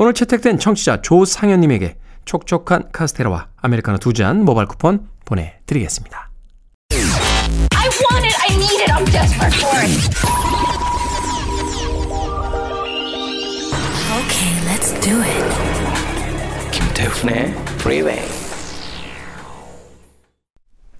오늘 0.00 0.14
채택된 0.14 0.60
청취자 0.60 1.02
조상현님에게 1.02 1.96
촉촉한 2.24 2.90
카스테라와 2.92 3.48
아메리카노 3.56 3.98
두 3.98 4.12
잔 4.12 4.44
모바일 4.44 4.68
쿠폰 4.68 5.08
보내드리겠습니다. 5.24 6.30
I 6.92 7.88
want 7.98 8.24
it. 8.24 8.36
I 8.48 8.54
need 8.54 8.80
it. 8.80 8.92
I'm 8.92 9.04
desperate 9.10 9.56
for 9.58 9.74
it. 9.82 9.98
Okay, 14.22 14.52
let's 14.70 14.94
do 15.00 15.20
it. 15.20 16.70
김태훈의 16.70 17.50
Freeway. 17.80 18.22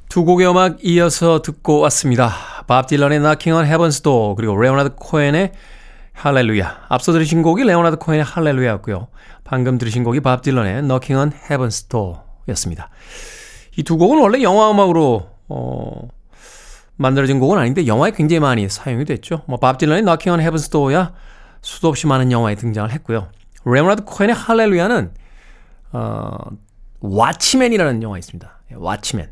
두 0.09 0.25
곡의 0.25 0.51
음악 0.51 0.79
이어서 0.83 1.41
듣고 1.43 1.79
왔습니다. 1.81 2.33
밥 2.67 2.89
딜런의 2.89 3.21
Knocking 3.21 3.57
on 3.57 3.65
Heaven's 3.71 4.03
Door 4.03 4.35
그리고 4.35 4.57
레오나드 4.61 4.97
코엔의 4.97 5.53
할렐루야. 6.20 6.87
앞서 6.88 7.12
들으신 7.12 7.42
곡이 7.42 7.62
레오나드 7.62 7.96
코엔의 7.96 8.24
할렐루야였고요. 8.24 9.07
방금 9.44 9.78
들으신 9.78 10.02
곡이 10.02 10.18
밥 10.18 10.42
딜런의 10.42 10.83
Knocking 10.83 11.14
on 11.14 11.31
Heaven's 11.31 11.88
Door였습니다. 11.88 12.90
이 13.76 13.85
두 13.85 13.96
곡은 13.96 14.20
원래 14.20 14.42
영화 14.42 14.68
음악으로 14.72 15.31
어, 15.48 16.09
만들어진 16.96 17.38
곡은 17.38 17.57
아닌데 17.57 17.87
영화에 17.87 18.11
굉장히 18.11 18.40
많이 18.40 18.68
사용이 18.68 19.04
됐죠. 19.04 19.42
뭐 19.47 19.65
밥 19.65 19.79
딜런의 19.78 20.02
Knocking 20.02 20.40
on 20.42 20.44
Heaven's 20.44 20.68
Door야 20.72 21.14
수도 21.62 21.87
없이 21.87 22.09
많은 22.09 22.33
영화에 22.33 22.57
등장을 22.57 22.90
했고요. 22.90 23.28
레오나드 23.64 24.02
코엔의 24.02 24.35
할렐루야는 24.35 25.14
어, 25.92 26.33
Watchmen이라는 26.99 28.03
영화 28.02 28.18
있습니다. 28.18 28.61
Watchmen. 28.75 29.31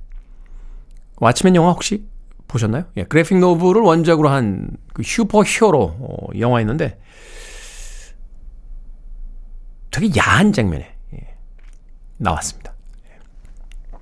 Watchmen 1.16 1.56
영화 1.56 1.72
혹시 1.72 2.06
보셨나요? 2.48 2.84
예, 2.96 3.04
그래픽 3.04 3.38
노블을 3.38 3.82
원작으로 3.82 4.28
한 4.28 4.76
그 4.96 5.02
슈퍼 5.02 5.42
히어로 5.42 5.96
어, 6.00 6.28
영화였는데 6.38 6.98
되게 9.90 10.10
야한 10.18 10.54
장면에 10.54 10.96
예, 11.12 11.36
나왔습니다. 12.16 12.72
예. 13.04 13.98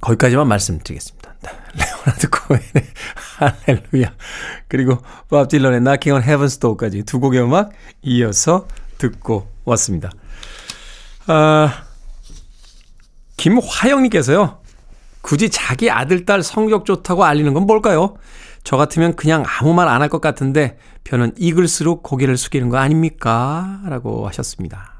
거기까지만 0.00 0.46
말씀드리겠습니다. 0.46 1.34
레오나드 1.74 2.30
코엔의 2.30 2.62
할렐루야 3.38 4.14
그리고 4.68 4.98
밥 5.28 5.48
딜런의 5.48 5.80
Knocking 5.80 6.12
on 6.12 6.22
Heaven's 6.22 6.60
Door까지 6.60 7.02
두 7.02 7.18
곡의 7.18 7.42
음악 7.42 7.72
이어서 8.02 8.68
듣고 8.98 9.50
왔습니다. 9.64 10.12
아, 11.26 11.86
김화영님께서요. 13.36 14.60
굳이 15.28 15.50
자기 15.50 15.90
아들, 15.90 16.24
딸 16.24 16.42
성적 16.42 16.86
좋다고 16.86 17.22
알리는 17.22 17.52
건 17.52 17.66
뭘까요? 17.66 18.16
저 18.64 18.78
같으면 18.78 19.14
그냥 19.14 19.44
아무 19.46 19.74
말 19.74 19.86
안 19.86 20.00
할 20.00 20.08
것 20.08 20.22
같은데 20.22 20.78
벼는 21.04 21.32
익을수록 21.36 22.02
고개를 22.02 22.38
숙이는 22.38 22.70
거 22.70 22.78
아닙니까? 22.78 23.78
라고 23.84 24.26
하셨습니다. 24.28 24.94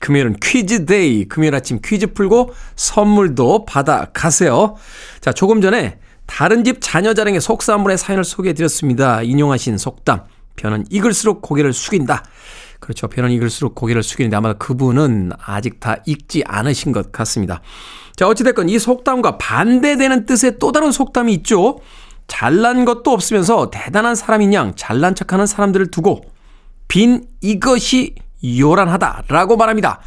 금요일은 0.00 0.36
퀴즈 0.40 0.86
day. 0.86 1.24
금요일 1.24 1.56
아침 1.56 1.80
퀴즈 1.84 2.12
풀고 2.12 2.54
선물도 2.76 3.64
받아 3.64 4.04
가세요. 4.12 4.76
자, 5.20 5.32
조금 5.32 5.60
전에 5.60 5.98
다른 6.26 6.62
집 6.62 6.78
자녀 6.80 7.14
자랑의 7.14 7.40
속사물의 7.40 7.98
사연을 7.98 8.22
소개해 8.22 8.52
드렸습니다. 8.54 9.22
인용하신 9.22 9.76
속담. 9.76 10.20
벼는 10.54 10.84
익을수록 10.88 11.42
고개를 11.42 11.72
숙인다. 11.72 12.22
그렇죠. 12.86 13.08
벼는 13.08 13.32
익을수록 13.32 13.74
고개를 13.74 14.04
숙이는데 14.04 14.36
아마 14.36 14.52
그분은 14.52 15.32
아직 15.44 15.80
다 15.80 15.96
익지 16.06 16.44
않으신 16.46 16.92
것 16.92 17.10
같습니다. 17.10 17.60
자, 18.14 18.28
어찌됐건 18.28 18.68
이 18.68 18.78
속담과 18.78 19.38
반대되는 19.38 20.24
뜻의 20.24 20.60
또 20.60 20.70
다른 20.70 20.92
속담이 20.92 21.34
있죠. 21.34 21.80
잘난 22.28 22.84
것도 22.84 23.10
없으면서 23.10 23.70
대단한 23.70 24.14
사람인 24.14 24.54
양 24.54 24.72
잘난 24.76 25.16
척하는 25.16 25.46
사람들을 25.46 25.90
두고 25.90 26.26
빈 26.86 27.24
이것이 27.40 28.14
요란하다라고 28.44 29.56
말합니다. 29.56 29.98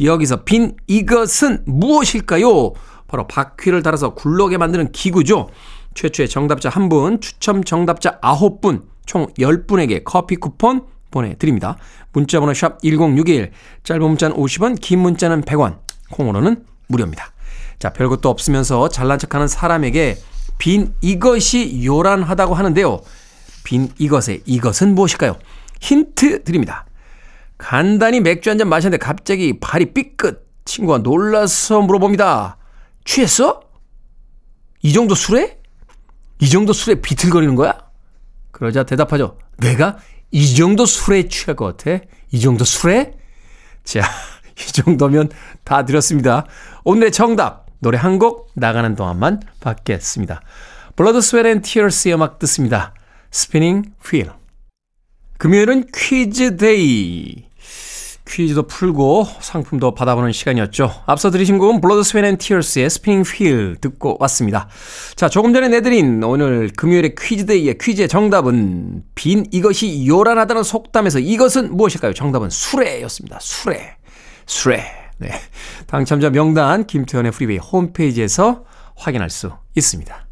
여기서 0.00 0.44
빈 0.44 0.76
이것은 0.86 1.64
무엇일까요? 1.66 2.74
바로 3.08 3.26
바퀴를 3.26 3.82
달아서 3.82 4.14
굴러게 4.14 4.56
만드는 4.56 4.92
기구죠. 4.92 5.48
최초의 5.94 6.28
정답자 6.28 6.68
한 6.68 6.88
분, 6.88 7.20
추첨 7.20 7.64
정답자 7.64 8.18
아홉 8.22 8.60
분, 8.60 8.84
총 9.04 9.26
10분에게 9.34 10.02
커피 10.04 10.36
쿠폰 10.36 10.82
보내드립니다. 11.10 11.76
문자번호 12.12 12.54
샵 12.54 12.80
1061, 12.82 13.52
짧은 13.84 14.02
문자는 14.02 14.36
50원, 14.36 14.80
긴 14.80 15.00
문자는 15.00 15.42
100원, 15.42 15.78
콩으로는 16.10 16.64
무료입니다. 16.88 17.32
자, 17.78 17.90
별것도 17.92 18.28
없으면서 18.28 18.88
잘난 18.88 19.18
척하는 19.18 19.48
사람에게 19.48 20.18
빈 20.58 20.92
이것이 21.00 21.84
요란하다고 21.84 22.54
하는데요. 22.54 23.00
빈 23.64 23.88
이것의 23.98 24.42
이것은 24.44 24.94
무엇일까요? 24.94 25.38
힌트 25.80 26.44
드립니다. 26.44 26.84
간단히 27.56 28.20
맥주 28.20 28.50
한 28.50 28.58
잔 28.58 28.68
마셨는데 28.68 29.02
갑자기 29.04 29.58
발이 29.60 29.92
삐끗. 29.92 30.48
친구가 30.64 30.98
놀라서 30.98 31.80
물어봅니다. 31.80 32.58
취했어? 33.04 33.62
이 34.82 34.92
정도 34.92 35.14
술에? 35.14 35.58
이 36.38 36.48
정도 36.48 36.72
술에 36.72 36.96
비틀거리는 37.00 37.54
거야? 37.54 37.78
그러자 38.50 38.84
대답하죠. 38.84 39.38
내가 39.58 39.98
이 40.30 40.54
정도 40.54 40.86
술에 40.86 41.28
취할 41.28 41.56
것 41.56 41.76
같아? 41.76 42.04
이 42.30 42.40
정도 42.40 42.64
술에? 42.64 43.12
자, 43.84 44.00
이 44.58 44.72
정도면 44.72 45.30
다 45.64 45.84
드렸습니다. 45.84 46.46
오늘의 46.84 47.12
정답. 47.12 47.66
노래 47.82 47.96
한 47.96 48.18
곡 48.18 48.50
나가는 48.54 48.94
동안만 48.94 49.40
받겠습니다. 49.60 50.42
블러드 50.96 51.22
스웨트 51.22 51.48
앤 51.48 51.62
티어스의 51.62 52.14
음악 52.14 52.38
듣습니다. 52.38 52.92
Spinning 53.30 53.94
Wheel. 54.04 54.30
금요일은 55.38 55.86
퀴즈 55.94 56.56
day. 56.58 57.48
퀴즈도 58.30 58.62
풀고 58.64 59.26
상품도 59.40 59.94
받아보는 59.94 60.32
시간이었죠. 60.32 61.02
앞서 61.06 61.30
들으신 61.30 61.58
곡은 61.58 61.80
블러드 61.80 62.02
스웨트 62.04 62.26
앤 62.26 62.36
티어스의 62.36 62.88
Spinning 62.88 63.22
Wheel 63.22 63.76
듣고 63.80 64.16
왔습니다. 64.20 64.68
자, 65.16 65.28
조금 65.28 65.52
전에 65.52 65.68
내드린 65.68 66.22
오늘 66.22 66.70
금요일의 66.76 67.14
퀴즈 67.18 67.46
day의 67.46 67.78
퀴즈의 67.78 68.08
정답은 68.08 69.02
빈 69.14 69.46
이것이 69.50 70.06
요란하다는 70.06 70.62
속담에서 70.62 71.18
이것은 71.18 71.76
무엇일까요? 71.76 72.14
정답은 72.14 72.50
수레였습니다. 72.50 73.38
수레. 73.40 73.96
수레. 74.46 74.84
네. 75.18 75.30
당첨자 75.86 76.30
명단 76.30 76.86
김태현의 76.86 77.32
프리웨이 77.32 77.58
홈페이지에서 77.58 78.64
확인할 78.96 79.28
수 79.28 79.50
있습니다. 79.74 80.29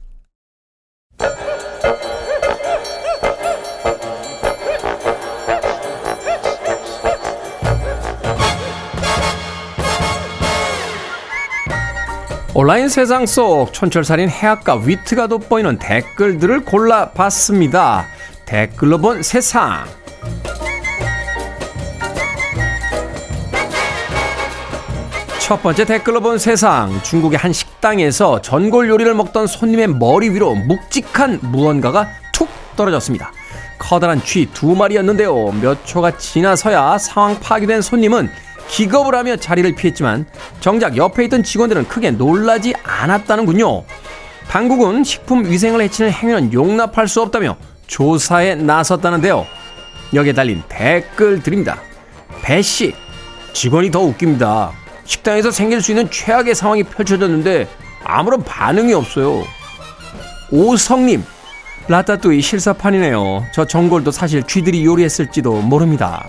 온라인 12.54 12.88
세상 12.88 13.26
속 13.26 13.72
촌철살인 13.72 14.30
해악과 14.30 14.76
위트가 14.76 15.26
돋보이는 15.26 15.78
댓글들을 15.78 16.64
골라봤습니다. 16.64 18.06
댓글로 18.46 18.98
본 18.98 19.22
세상. 19.22 19.84
첫 25.40 25.62
번째 25.62 25.84
댓글로 25.84 26.20
본 26.20 26.38
세상. 26.38 27.00
중국의 27.02 27.38
한 27.38 27.52
식당에서 27.52 28.40
전골 28.40 28.88
요리를 28.88 29.14
먹던 29.14 29.46
손님의 29.46 29.88
머리 29.88 30.30
위로 30.30 30.54
묵직한 30.54 31.38
무언가가 31.42 32.08
툭 32.32 32.48
떨어졌습니다. 32.76 33.30
커다란 33.78 34.22
쥐 34.24 34.46
두 34.52 34.74
마리였는데요. 34.74 35.52
몇 35.60 35.84
초가 35.84 36.16
지나서야 36.16 36.98
상황 36.98 37.38
파악된 37.38 37.82
손님은 37.82 38.30
기겁을 38.68 39.14
하며 39.14 39.36
자리를 39.36 39.74
피했지만 39.74 40.26
정작 40.60 40.96
옆에 40.96 41.24
있던 41.24 41.42
직원들은 41.42 41.88
크게 41.88 42.12
놀라지 42.12 42.74
않았다는군요. 42.84 43.84
당국은 44.48 45.04
식품 45.04 45.44
위생을 45.44 45.80
해치는 45.82 46.10
행위는 46.10 46.52
용납할 46.52 47.08
수 47.08 47.20
없다며 47.20 47.56
조사에 47.86 48.54
나섰다는데요. 48.54 49.46
여기에 50.14 50.32
달린 50.32 50.62
댓글 50.68 51.42
드립니다. 51.42 51.78
배씨, 52.42 52.94
직원이 53.52 53.90
더 53.90 54.00
웃깁니다. 54.00 54.72
식당에서 55.04 55.50
생길 55.50 55.82
수 55.82 55.90
있는 55.90 56.10
최악의 56.10 56.54
상황이 56.54 56.82
펼쳐졌는데 56.82 57.68
아무런 58.04 58.42
반응이 58.42 58.92
없어요. 58.94 59.42
오성님, 60.50 61.24
라따뚜이 61.88 62.40
실사판이네요. 62.40 63.46
저 63.52 63.66
전골도 63.66 64.10
사실 64.10 64.42
쥐들이 64.42 64.84
요리했을지도 64.84 65.62
모릅니다. 65.62 66.26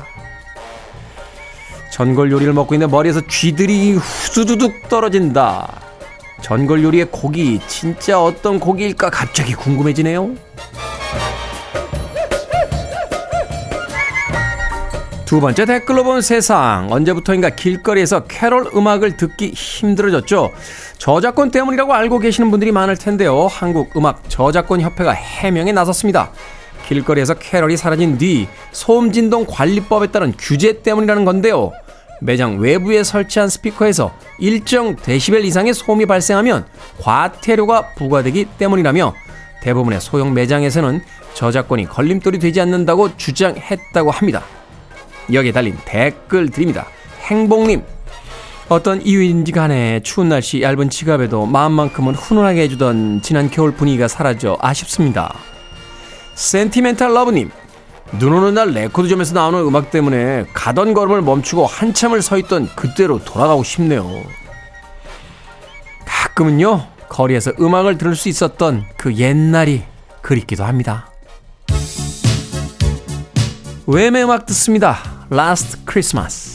전골 1.99 2.31
요리를 2.31 2.53
먹고 2.53 2.75
있는 2.75 2.89
머리에서 2.89 3.19
쥐들이 3.27 3.91
후두둑 3.91 4.88
떨어진다. 4.88 5.81
전골 6.41 6.81
요리의 6.81 7.07
고기 7.12 7.59
진짜 7.67 8.23
어떤 8.23 8.57
고기일까 8.57 9.09
갑자기 9.09 9.53
궁금해지네요. 9.53 10.33
두 15.25 15.41
번째 15.41 15.65
댓글로 15.65 16.05
본 16.05 16.21
세상 16.21 16.88
언제부터인가 16.89 17.49
길거리에서 17.49 18.23
캐롤 18.27 18.71
음악을 18.73 19.17
듣기 19.17 19.51
힘들어졌죠. 19.53 20.51
저작권 20.97 21.51
때문이라고 21.51 21.93
알고 21.93 22.19
계시는 22.19 22.49
분들이 22.49 22.71
많을 22.71 22.95
텐데요. 22.95 23.47
한국 23.47 23.97
음악 23.97 24.23
저작권 24.29 24.79
협회가 24.79 25.12
해명에 25.12 25.73
나섰습니다. 25.73 26.31
길거리에서 26.88 27.33
캐럴이 27.33 27.75
사라진 27.75 28.17
뒤 28.17 28.47
소음 28.71 29.12
진동 29.12 29.45
관리법에 29.45 30.07
따른 30.07 30.33
규제 30.39 30.81
때문이라는 30.81 31.25
건데요. 31.25 31.73
매장 32.21 32.60
외부에 32.60 33.03
설치한 33.03 33.49
스피커에서 33.49 34.13
일정 34.39 34.95
데시벨 34.95 35.45
이상의 35.45 35.73
소음이 35.73 36.05
발생하면 36.05 36.65
과태료가 37.01 37.93
부과되기 37.95 38.45
때문이라며 38.58 39.13
대부분의 39.62 40.01
소형 40.01 40.34
매장에서는 40.34 41.01
저작권이 41.34 41.86
걸림돌이 41.86 42.39
되지 42.39 42.62
않는다고 42.62 43.15
주장했다고 43.17 44.12
합니다. 44.12 44.43
여기에 45.32 45.51
달린 45.51 45.77
댓글 45.86 46.49
드립니다. 46.49 46.88
행복님, 47.21 47.84
어떤 48.67 49.01
이유인지 49.01 49.51
간에 49.51 49.99
추운 50.01 50.29
날씨 50.29 50.62
얇은 50.62 50.89
지갑에도 50.89 51.45
마음만큼은 51.45 52.15
훈훈하게 52.15 52.62
해주던 52.62 53.21
지난 53.21 53.49
겨울 53.49 53.71
분위기가 53.71 54.08
사라져 54.08 54.58
아쉽습니다. 54.62 55.34
센티멘탈 56.36 57.13
러브님, 57.13 57.51
눈 58.17 58.33
오는 58.33 58.53
날 58.55 58.71
레코드점에서 58.71 59.35
나오는 59.35 59.59
음악 59.59 59.91
때문에 59.91 60.45
가던 60.53 60.93
걸음을 60.93 61.21
멈추고 61.21 61.65
한참을 61.65 62.21
서 62.21 62.37
있던 62.39 62.67
그때로 62.75 63.23
돌아가고 63.23 63.63
싶네요. 63.63 64.09
가끔은요, 66.05 66.87
거리에서 67.07 67.51
음악을 67.59 67.97
들을 67.97 68.15
수 68.15 68.29
있었던 68.29 68.85
그 68.97 69.15
옛날이 69.15 69.83
그립기도 70.21 70.63
합니다. 70.63 71.09
웸의 73.85 74.23
음악 74.23 74.45
듣습니다. 74.47 74.97
Last 75.31 75.79
Christmas. 75.87 76.48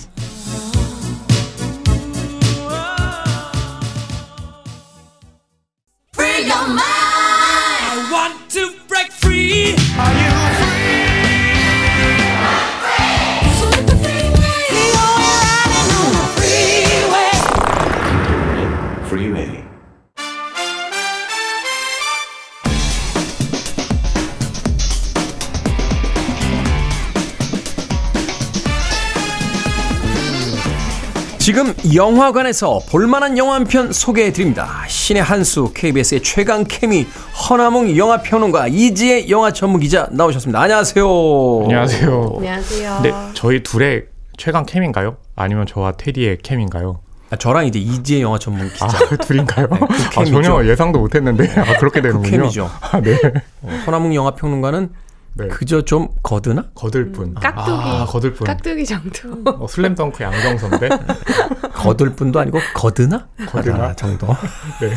지금 31.45 31.75
영화관에서 31.95 32.81
볼만한 32.91 33.37
영화 33.37 33.55
한 33.57 33.65
편 33.65 33.93
소개해 33.93 34.33
드립니다. 34.33 34.83
신의 34.89 35.23
한수 35.23 35.73
KBS의 35.75 36.23
최강 36.23 36.65
케미 36.67 37.07
허나몽 37.49 37.95
영화평론가 37.99 38.69
이지혜 38.69 39.29
영화 39.29 39.51
전문 39.53 39.79
기자 39.81 40.09
나오셨습니다. 40.11 40.59
안녕하세요. 40.59 41.61
안녕하세요. 41.65 42.33
안녕하세요. 42.39 43.01
네, 43.03 43.13
저희 43.35 43.63
둘의 43.63 44.05
최강 44.39 44.65
캠인가요? 44.65 45.19
아니면 45.37 45.67
저와 45.67 45.93
테디의 45.93 46.39
캠인가요? 46.43 47.01
아, 47.31 47.37
저랑 47.37 47.67
이제 47.67 47.79
이지혜 47.79 48.23
영화 48.23 48.39
전문 48.39 48.71
기자. 48.73 48.87
아, 48.87 48.89
그 49.09 49.19
둘인가요? 49.21 49.69
그 49.69 49.77
아. 50.21 50.25
전혀 50.25 50.65
예상도 50.65 50.99
못했는데 50.99 51.51
아, 51.61 51.77
그렇게 51.79 52.01
되는군요. 52.01 52.31
캠이죠. 52.31 52.71
아, 52.81 53.01
네. 53.03 53.19
어, 53.61 53.69
허나몽 53.87 54.15
영화 54.15 54.31
평론가는 54.35 54.91
네. 55.37 55.49
그저 55.49 55.83
좀 55.83 56.09
거드나? 56.23 56.71
거들 56.75 57.11
뿐. 57.11 57.35
깍두기. 57.35 57.71
아, 57.71 58.07
거들 58.07 58.35
뿐. 58.35 58.47
깍두기 58.47 58.85
정도. 58.85 59.51
어, 59.51 59.67
슬램덩크 59.67 60.23
양정 60.23 60.59
선배. 60.59 60.89
거들 61.75 62.15
뿐도 62.15 62.39
아니고 62.39 62.61
거드나? 62.75 63.27
거드나? 63.49 63.85
아, 63.85 63.95
정도. 63.95 64.29
네. 64.81 64.95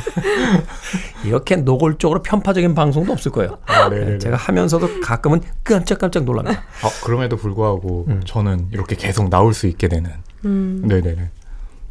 이렇게 1.24 1.56
노골적으로 1.56 2.22
편파적인 2.22 2.76
방송도 2.76 3.12
없을 3.12 3.32
거예요. 3.32 3.58
아, 3.66 3.90
네, 3.90 4.06
네. 4.06 4.18
제가 4.20 4.38
하면서도 4.38 5.02
가끔은 5.02 5.42
깜짝깜짝 5.64 6.24
놀랍니다. 6.24 6.62
아, 6.84 6.90
그럼에도 7.04 7.36
불구하고 7.36 8.06
음. 8.08 8.22
저는 8.24 8.70
이렇게 8.72 8.96
계속 8.96 9.30
나올 9.30 9.56
수 9.56 9.66
있게 9.66 9.88
되는. 9.88 10.12
네, 10.44 11.02
네, 11.02 11.16
네. 11.16 11.32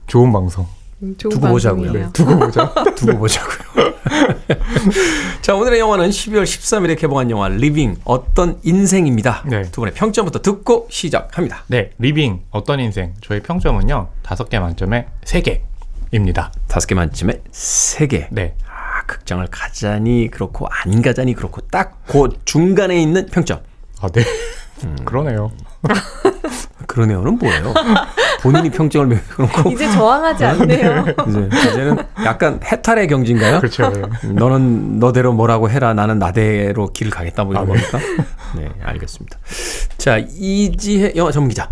좋은 0.07 0.33
방송. 0.33 0.67
음, 1.03 1.15
두고 1.19 1.39
보자고요. 1.41 1.93
네, 1.93 2.07
두고 2.13 2.39
보자. 2.39 2.73
두고 2.97 3.19
보자고요. 3.19 3.93
자, 5.43 5.55
오늘의 5.55 5.79
영화는 5.79 6.09
12월 6.09 6.45
13일에 6.45 6.99
개봉한 6.99 7.31
영화 7.31 7.49
Living 7.49 7.97
어떤 8.05 8.59
인생입니다. 8.63 9.43
네. 9.47 9.63
두 9.71 9.83
분의 9.83 9.95
평점부터 9.95 10.41
듣고 10.41 10.87
시작합니다. 10.91 11.65
네, 11.67 11.91
Living 11.99 12.41
어떤 12.51 12.81
인생. 12.81 13.15
저희 13.21 13.41
평점은요. 13.43 14.09
다섯 14.23 14.49
개 14.49 14.59
만점에 14.59 15.07
세 15.25 15.43
개입니다. 15.43 16.51
다섯 16.67 16.87
개 16.87 16.95
만점에 16.95 17.43
세 17.53 18.07
개. 18.07 18.29
네. 18.31 18.55
아, 18.67 19.05
극장을 19.07 19.47
가자니 19.51 20.31
그렇고 20.33 20.67
안 20.71 21.03
가자니 21.03 21.35
그렇고 21.35 21.61
딱 21.63 22.01
그 22.07 22.29
중간에 22.47 23.01
있는 23.01 23.27
평점. 23.27 23.61
아, 24.01 24.09
네. 24.09 24.25
그러네요. 25.05 25.51
그러네요는 26.87 27.39
뭐예요? 27.39 27.75
본인이 28.43 28.71
평점을 28.71 29.07
매겨놓고 29.09 29.71
이제 29.71 29.91
저항하지 29.91 30.45
않네요. 30.45 31.05
이제 31.29 31.49
이제 31.71 31.85
는 31.85 31.97
약간 32.25 32.61
해탈의 32.65 33.09
경지인가요? 33.09 33.59
그렇죠. 33.61 33.91
네. 33.91 34.03
음, 34.25 34.35
너는 34.37 34.99
너대로 34.99 35.33
뭐라고 35.33 35.69
해라. 35.69 35.95
나는 35.95 36.19
나대로 36.19 36.89
길을 36.89 37.11
가겠다. 37.11 37.45
뭐 37.45 37.55
이런 37.55 37.67
겁니까? 37.67 37.99
네, 38.57 38.71
알겠습니다. 38.83 39.39
자, 39.99 40.19
이지혜 40.19 41.13
영화 41.17 41.33
전문 41.33 41.49
기자. 41.49 41.71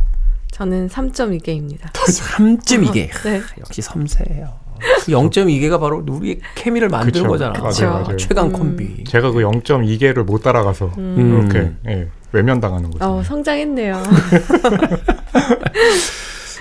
저는 0.50 0.88
3.2개입니다. 0.88 1.90
3.2개. 1.92 3.10
네. 3.24 3.42
역시 3.60 3.82
섬세해요. 3.82 4.64
0.2개가 5.06 5.80
바로 5.80 6.04
우리의 6.06 6.40
케미를 6.54 6.88
만드는 6.88 7.12
그쵸. 7.12 7.28
거잖아. 7.28 7.58
맞아요, 7.58 8.02
맞아요. 8.02 8.16
최강 8.16 8.52
콤비. 8.52 9.04
제가 9.04 9.30
그 9.30 9.38
0.2개를 9.38 10.24
못 10.24 10.42
따라가서 10.42 10.92
음. 10.98 11.48
이렇게 11.52 11.72
예, 11.88 12.08
외면당하는 12.34 12.90
거죠. 12.90 13.04
어, 13.04 13.22
성장했네요. 13.22 14.02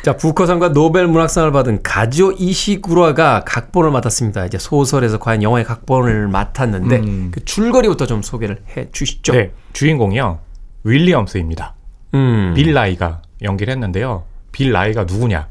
자, 0.04 0.18
부커상과 0.18 0.74
노벨 0.74 1.08
문학상을 1.08 1.52
받은 1.52 1.82
가지오 1.82 2.34
이시구라가 2.34 3.44
각본을 3.46 3.90
맡았습니다. 3.92 4.46
이제 4.46 4.58
소설에서 4.58 5.18
과연 5.18 5.42
영화의 5.44 5.66
각본을 5.66 6.28
맡았는데 6.28 6.98
음. 6.98 7.32
그 7.34 7.44
줄거리부터 7.46 8.06
좀 8.06 8.22
소개를 8.22 8.62
해 8.76 8.90
주시죠. 8.92 9.34
네, 9.34 9.52
주인공이요. 9.72 10.40
윌리엄스입니다. 10.84 11.74
음. 12.16 12.54
빌 12.56 12.74
나이가 12.74 13.22
연기를 13.42 13.72
했는데요. 13.72 14.26
빌 14.52 14.72
나이가 14.74 15.06
누구냐? 15.06 15.48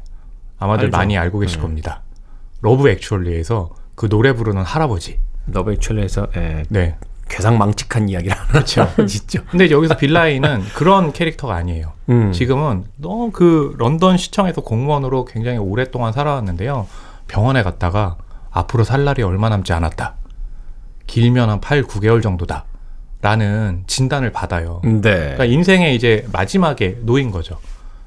아마들 0.59 0.85
알죠. 0.85 0.97
많이 0.97 1.17
알고 1.17 1.39
계실 1.39 1.59
겁니다. 1.59 2.03
Love 2.61 2.87
Actually에서 2.89 3.71
그 3.95 4.07
노래 4.07 4.33
부르는 4.33 4.61
할아버지. 4.61 5.19
너베 5.45 5.77
첼레에서 5.77 6.27
예, 6.37 6.63
네. 6.69 6.95
괴상망측한 7.29 8.09
이야기를 8.09 8.35
그렇죠. 8.49 8.87
있죠. 8.99 9.43
근데 9.49 9.69
여기서 9.71 9.97
빌 9.97 10.13
나이는 10.13 10.63
그런 10.75 11.11
캐릭터가 11.13 11.55
아니에요. 11.55 11.93
음. 12.09 12.31
지금은 12.31 12.85
너무 12.97 13.31
그 13.31 13.75
런던 13.77 14.17
시청에서 14.17 14.61
공무원으로 14.61 15.25
굉장히 15.25 15.57
오랫동안 15.57 16.13
살아왔는데요. 16.13 16.87
병원에 17.27 17.63
갔다가 17.63 18.17
앞으로 18.51 18.83
살 18.83 19.03
날이 19.03 19.23
얼마 19.23 19.49
남지 19.49 19.73
않았다. 19.73 20.15
길면 21.07 21.49
한 21.49 21.61
8, 21.61 21.83
9개월 21.83 22.21
정도다. 22.21 22.65
라는 23.21 23.83
진단을 23.87 24.33
받아요. 24.33 24.81
네. 24.83 24.99
그러니까 24.99 25.45
인생의 25.45 25.95
이제 25.95 26.27
마지막에 26.33 26.97
놓인 27.03 27.31
거죠. 27.31 27.57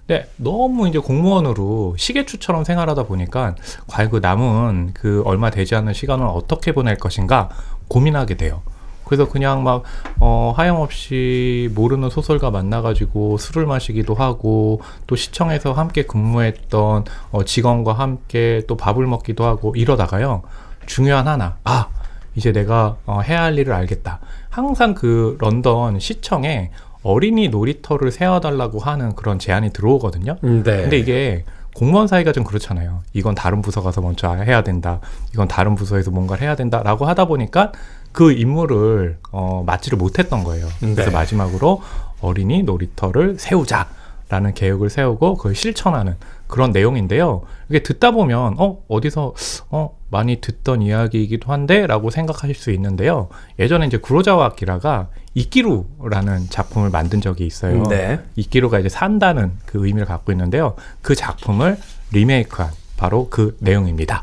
근데 0.06 0.30
너무 0.36 0.86
이제 0.88 0.98
공무원으로 0.98 1.96
시계추처럼 1.98 2.64
생활하다 2.64 3.04
보니까 3.04 3.56
과연 3.88 4.10
그 4.10 4.18
남은 4.18 4.90
그 4.92 5.22
얼마 5.24 5.50
되지 5.50 5.74
않는 5.74 5.94
시간을 5.94 6.26
어떻게 6.26 6.72
보낼 6.72 6.96
것인가 6.98 7.48
고민하게 7.88 8.36
돼요. 8.36 8.62
그래서 9.06 9.28
그냥 9.28 9.62
막, 9.62 9.84
어, 10.18 10.52
하염없이 10.56 11.70
모르는 11.74 12.10
소설가 12.10 12.50
만나가지고 12.50 13.38
술을 13.38 13.64
마시기도 13.64 14.14
하고, 14.14 14.80
또 15.06 15.14
시청에서 15.14 15.72
함께 15.72 16.02
근무했던 16.02 17.04
어, 17.30 17.44
직원과 17.44 17.92
함께 17.92 18.62
또 18.66 18.76
밥을 18.76 19.06
먹기도 19.06 19.44
하고 19.44 19.74
이러다가요. 19.76 20.42
중요한 20.86 21.28
하나. 21.28 21.56
아, 21.64 21.88
이제 22.34 22.52
내가 22.52 22.96
어, 23.06 23.20
해야 23.20 23.42
할 23.44 23.56
일을 23.58 23.72
알겠다. 23.72 24.18
항상 24.50 24.94
그 24.94 25.36
런던 25.40 26.00
시청에 26.00 26.70
어린이 27.02 27.48
놀이터를 27.48 28.10
세워달라고 28.10 28.80
하는 28.80 29.14
그런 29.14 29.38
제안이 29.38 29.70
들어오거든요. 29.70 30.38
네. 30.40 30.62
근데 30.62 30.98
이게 30.98 31.44
공무원 31.76 32.06
사이가 32.06 32.32
좀 32.32 32.42
그렇잖아요. 32.42 33.02
이건 33.12 33.34
다른 33.34 33.60
부서 33.60 33.82
가서 33.82 34.00
먼저 34.00 34.32
해야 34.32 34.62
된다. 34.62 34.98
이건 35.34 35.46
다른 35.46 35.74
부서에서 35.74 36.10
뭔가를 36.10 36.42
해야 36.42 36.56
된다라고 36.56 37.04
하다 37.04 37.26
보니까 37.26 37.70
그 38.12 38.32
임무를 38.32 39.18
어, 39.30 39.62
맡지를 39.66 39.98
못했던 39.98 40.42
거예요. 40.42 40.66
그래서 40.80 41.04
네. 41.04 41.10
마지막으로 41.10 41.82
어린이 42.22 42.62
놀이터를 42.62 43.36
세우자 43.38 43.88
라는 44.30 44.54
계획을 44.54 44.88
세우고 44.88 45.36
그걸 45.36 45.54
실천하는 45.54 46.16
그런 46.46 46.72
내용인데요. 46.72 47.42
이게 47.68 47.82
듣다 47.82 48.10
보면 48.10 48.56
어 48.58 48.78
어디서 48.88 49.34
어 49.68 49.95
많이 50.16 50.40
듣던 50.40 50.80
이야기이기도 50.80 51.52
한데 51.52 51.86
라고 51.86 52.10
생각하실 52.10 52.54
수 52.54 52.70
있는데요. 52.70 53.28
예전에 53.58 53.86
이제 53.86 53.98
구로자와 53.98 54.46
아키라가 54.46 55.08
이끼루라는 55.34 56.48
작품을 56.48 56.88
만든 56.88 57.20
적이 57.20 57.44
있어요. 57.44 57.82
네. 57.90 58.20
이끼루가 58.34 58.78
이제 58.78 58.88
산다는 58.88 59.52
그 59.66 59.84
의미를 59.84 60.06
갖고 60.06 60.32
있는데요. 60.32 60.74
그 61.02 61.14
작품을 61.14 61.76
리메이크한 62.12 62.70
바로 62.96 63.28
그 63.28 63.58
내용입니다. 63.60 64.22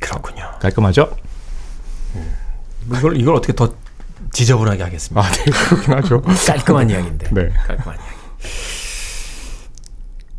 그렇군요. 0.00 0.50
깔끔하죠? 0.60 1.16
이걸 2.96 3.20
이걸 3.20 3.36
어떻게 3.36 3.52
더 3.52 3.72
지저분하게 4.32 4.82
하겠습니까? 4.82 5.24
아, 5.24 5.30
네, 5.30 5.44
그렇긴 5.44 5.94
하죠. 5.94 6.22
깔끔한 6.46 6.90
이야기인데. 6.90 7.28
네. 7.30 7.48
깔끔한 7.68 7.96
이야기. 7.96 8.77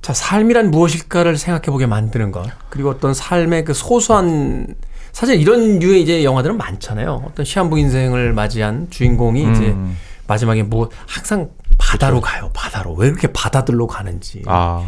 자, 0.10 0.14
삶이란 0.14 0.72
무엇일까를 0.72 1.38
생각해 1.38 1.66
보게 1.66 1.86
만드는 1.86 2.32
것. 2.32 2.50
그리고 2.72 2.90
어떤 2.90 3.14
삶의 3.14 3.64
그 3.64 3.76
소소한 3.76 4.74
사실 5.12 5.40
이런 5.40 5.78
류의 5.78 6.02
이제 6.02 6.24
영화들은 6.24 6.58
많잖아요. 6.58 7.26
어떤 7.28 7.46
시한부 7.46 7.78
인생을 7.78 8.34
맞이한 8.34 8.88
주인공이 8.90 9.42
이제 9.52 9.68
음. 9.68 9.96
마지막에 10.26 10.64
뭐 10.64 10.90
항상 11.06 11.52
바다로 11.78 12.22
가요. 12.22 12.50
바다로. 12.56 12.96
왜 12.96 13.10
그렇게 13.12 13.28
바다들로 13.32 13.86
가는지. 13.86 14.42
아, 14.48 14.84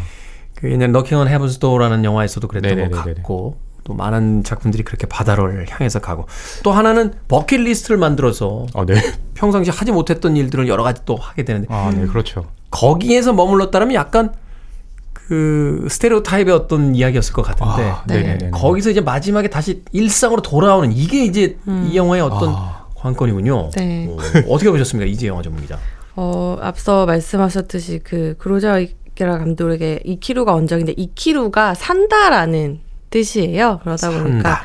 그 0.56 0.68
옛날 0.72 0.90
너킹 0.90 1.16
온 1.16 1.28
헤븐스 1.28 1.60
도어라는 1.60 2.02
영화에서도 2.02 2.48
그랬던 2.48 2.70
것 2.70 2.76
네네네네네. 2.76 3.14
같고 3.14 3.58
또 3.84 3.94
많은 3.94 4.42
작품들이 4.42 4.82
그렇게 4.82 5.06
바다를 5.06 5.66
향해서 5.68 6.00
가고 6.00 6.26
또 6.64 6.72
하나는 6.72 7.12
버킷리스트를 7.28 7.96
만들어서 7.96 8.66
어, 8.74 8.84
네. 8.84 8.94
평상시 9.34 9.70
하지 9.70 9.92
못했던 9.92 10.36
일들을 10.36 10.66
여러 10.66 10.82
가지 10.82 11.02
또 11.04 11.14
하게 11.14 11.44
되는데 11.44 11.68
아, 11.70 11.92
네, 11.94 12.06
그렇죠. 12.06 12.48
거기에서 12.72 13.32
머물렀다면 13.32 13.94
약간 13.94 14.32
그 15.28 15.86
스테레오 15.88 16.22
타입의 16.22 16.52
어떤 16.54 16.94
이야기였을 16.94 17.32
것 17.32 17.42
같은데 17.42 17.90
아, 17.90 18.04
네네네. 18.06 18.50
거기서 18.50 18.90
이제 18.90 19.00
마지막에 19.00 19.48
다시 19.48 19.82
일상으로 19.92 20.42
돌아오는 20.42 20.92
이게 20.92 21.24
이제 21.24 21.58
이 21.66 21.96
영화의 21.96 22.22
어떤 22.22 22.50
아. 22.50 22.86
관건이군요. 22.94 23.70
네. 23.76 24.06
오, 24.08 24.16
어떻게 24.52 24.70
보셨습니까? 24.70 25.10
이제 25.10 25.26
영화 25.26 25.42
전문 25.42 25.62
기자. 25.62 25.78
어, 26.14 26.58
앞서 26.60 27.06
말씀하셨듯이 27.06 28.00
그 28.04 28.34
그로자 28.38 28.78
이케라 28.78 29.38
감독에게 29.38 30.00
이키루가 30.04 30.52
원작인데 30.52 30.92
이키루가 30.96 31.74
산다라는 31.74 32.80
뜻이에요. 33.10 33.80
그러다 33.82 34.10
보니까 34.10 34.26
산다. 34.26 34.62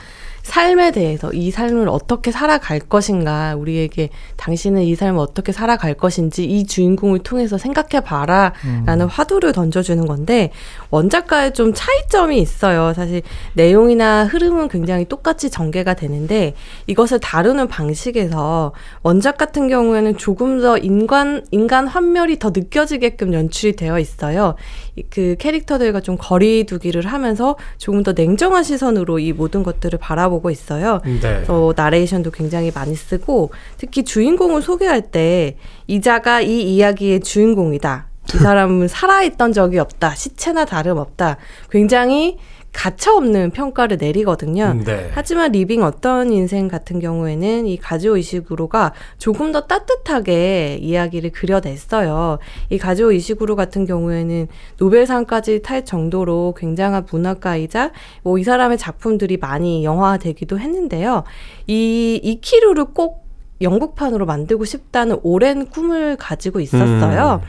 삶에 0.47 0.91
대해서 0.91 1.31
이 1.33 1.51
삶을 1.51 1.89
어떻게 1.89 2.31
살아갈 2.31 2.79
것인가 2.79 3.55
우리에게 3.57 4.09
당신은 4.37 4.83
이 4.83 4.95
삶을 4.95 5.19
어떻게 5.19 5.51
살아갈 5.51 5.93
것인지 5.93 6.45
이 6.45 6.65
주인공을 6.65 7.19
통해서 7.19 7.57
생각해 7.57 8.03
봐라 8.03 8.53
라는 8.85 9.07
화두를 9.07 9.51
던져주는 9.51 10.05
건데 10.05 10.51
원작과의 10.89 11.53
좀 11.53 11.73
차이점이 11.73 12.39
있어요. 12.39 12.93
사실 12.93 13.21
내용이나 13.55 14.25
흐름은 14.25 14.69
굉장히 14.69 15.03
똑같이 15.05 15.49
전개가 15.49 15.95
되는데 15.95 16.53
이것을 16.87 17.19
다루는 17.19 17.67
방식에서 17.67 18.71
원작 19.03 19.37
같은 19.37 19.67
경우에는 19.67 20.17
조금 20.17 20.61
더 20.61 20.77
인간 20.77 21.45
인간 21.51 21.87
환멸이 21.87 22.39
더 22.39 22.51
느껴지게끔 22.55 23.33
연출이 23.33 23.75
되어 23.75 23.99
있어요. 23.99 24.55
이- 24.86 24.86
그 25.09 25.35
캐릭터들과 25.39 26.01
좀 26.01 26.17
거리두기를 26.19 27.05
하면서 27.05 27.55
조금 27.77 28.03
더 28.03 28.13
냉정한 28.13 28.63
시선으로 28.63 29.19
이 29.19 29.33
모든 29.33 29.63
것들을 29.63 29.99
바라보고 29.99 30.49
있어요. 30.49 31.01
네. 31.05 31.19
그래서 31.19 31.73
나레이션도 31.75 32.31
굉장히 32.31 32.71
많이 32.73 32.95
쓰고 32.95 33.51
특히 33.77 34.03
주인공을 34.03 34.61
소개할 34.61 35.01
때 35.01 35.57
이자가 35.87 36.41
이 36.41 36.61
이야기의 36.75 37.21
주인공이다. 37.21 38.07
이 38.35 38.37
사람은 38.37 38.87
살아있던 38.87 39.53
적이 39.53 39.79
없다. 39.79 40.15
시체나 40.15 40.65
다름없다. 40.65 41.37
굉장히 41.71 42.37
가차없는 42.73 43.51
평가를 43.51 43.97
내리거든요. 43.97 44.75
네. 44.85 45.09
하지만 45.13 45.51
Living 45.51 45.83
어떤 45.83 46.31
인생 46.31 46.67
같은 46.67 46.99
경우에는 46.99 47.65
이 47.65 47.77
가즈오 47.77 48.17
이시구로가 48.17 48.93
조금 49.17 49.51
더 49.51 49.61
따뜻하게 49.61 50.77
이야기를 50.81 51.31
그려냈어요. 51.31 52.37
이 52.69 52.77
가즈오 52.77 53.11
이시구로 53.11 53.55
같은 53.55 53.85
경우에는 53.85 54.47
노벨상까지 54.77 55.63
탈 55.63 55.83
정도로 55.85 56.53
굉장한 56.57 57.07
문학가이자 57.11 57.91
뭐 58.23 58.37
이 58.37 58.43
사람의 58.43 58.77
작품들이 58.77 59.37
많이 59.37 59.83
영화화되기도 59.83 60.59
했는데요. 60.59 61.23
이 61.65 62.19
이키루를 62.23 62.85
꼭 62.93 63.25
영국판으로 63.61 64.27
만들고 64.27 64.65
싶다는 64.65 65.17
오랜 65.23 65.65
꿈을 65.65 66.15
가지고 66.17 66.59
있었어요. 66.59 67.41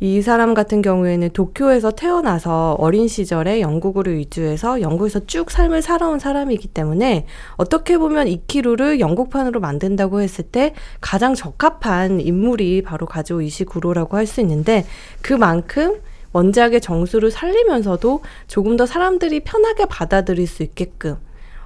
이 0.00 0.22
사람 0.22 0.54
같은 0.54 0.80
경우에는 0.80 1.30
도쿄에서 1.30 1.90
태어나서 1.90 2.76
어린 2.78 3.08
시절에 3.08 3.60
영국으로 3.60 4.12
이주해서 4.12 4.80
영국에서 4.80 5.26
쭉 5.26 5.50
삶을 5.50 5.82
살아온 5.82 6.20
사람이기 6.20 6.68
때문에 6.68 7.26
어떻게 7.56 7.98
보면 7.98 8.28
이키루를 8.28 9.00
영국판으로 9.00 9.58
만든다고 9.58 10.20
했을 10.20 10.44
때 10.44 10.74
가장 11.00 11.34
적합한 11.34 12.20
인물이 12.20 12.82
바로 12.82 13.06
가지오 13.06 13.42
이시구로라고 13.42 14.16
할 14.16 14.28
수 14.28 14.42
있는데 14.42 14.84
그만큼 15.22 16.02
원작의 16.34 16.82
정수를 16.82 17.30
살리면서도 17.30 18.20
조금 18.46 18.76
더 18.76 18.84
사람들이 18.84 19.40
편하게 19.40 19.86
받아들일 19.86 20.46
수 20.46 20.62
있게끔 20.62 21.16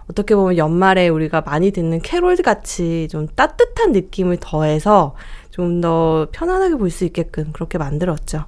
어떻게 0.08 0.36
보면 0.36 0.56
연말에 0.56 1.08
우리가 1.08 1.40
많이 1.40 1.72
듣는 1.72 2.00
캐롤 2.00 2.36
같이 2.36 3.08
좀 3.10 3.26
따뜻한 3.34 3.90
느낌을 3.92 4.38
더해서 4.40 5.16
좀 5.52 5.80
더 5.80 6.26
편안하게 6.32 6.76
볼 6.76 6.90
수 6.90 7.04
있게끔 7.04 7.52
그렇게 7.52 7.78
만들었죠. 7.78 8.46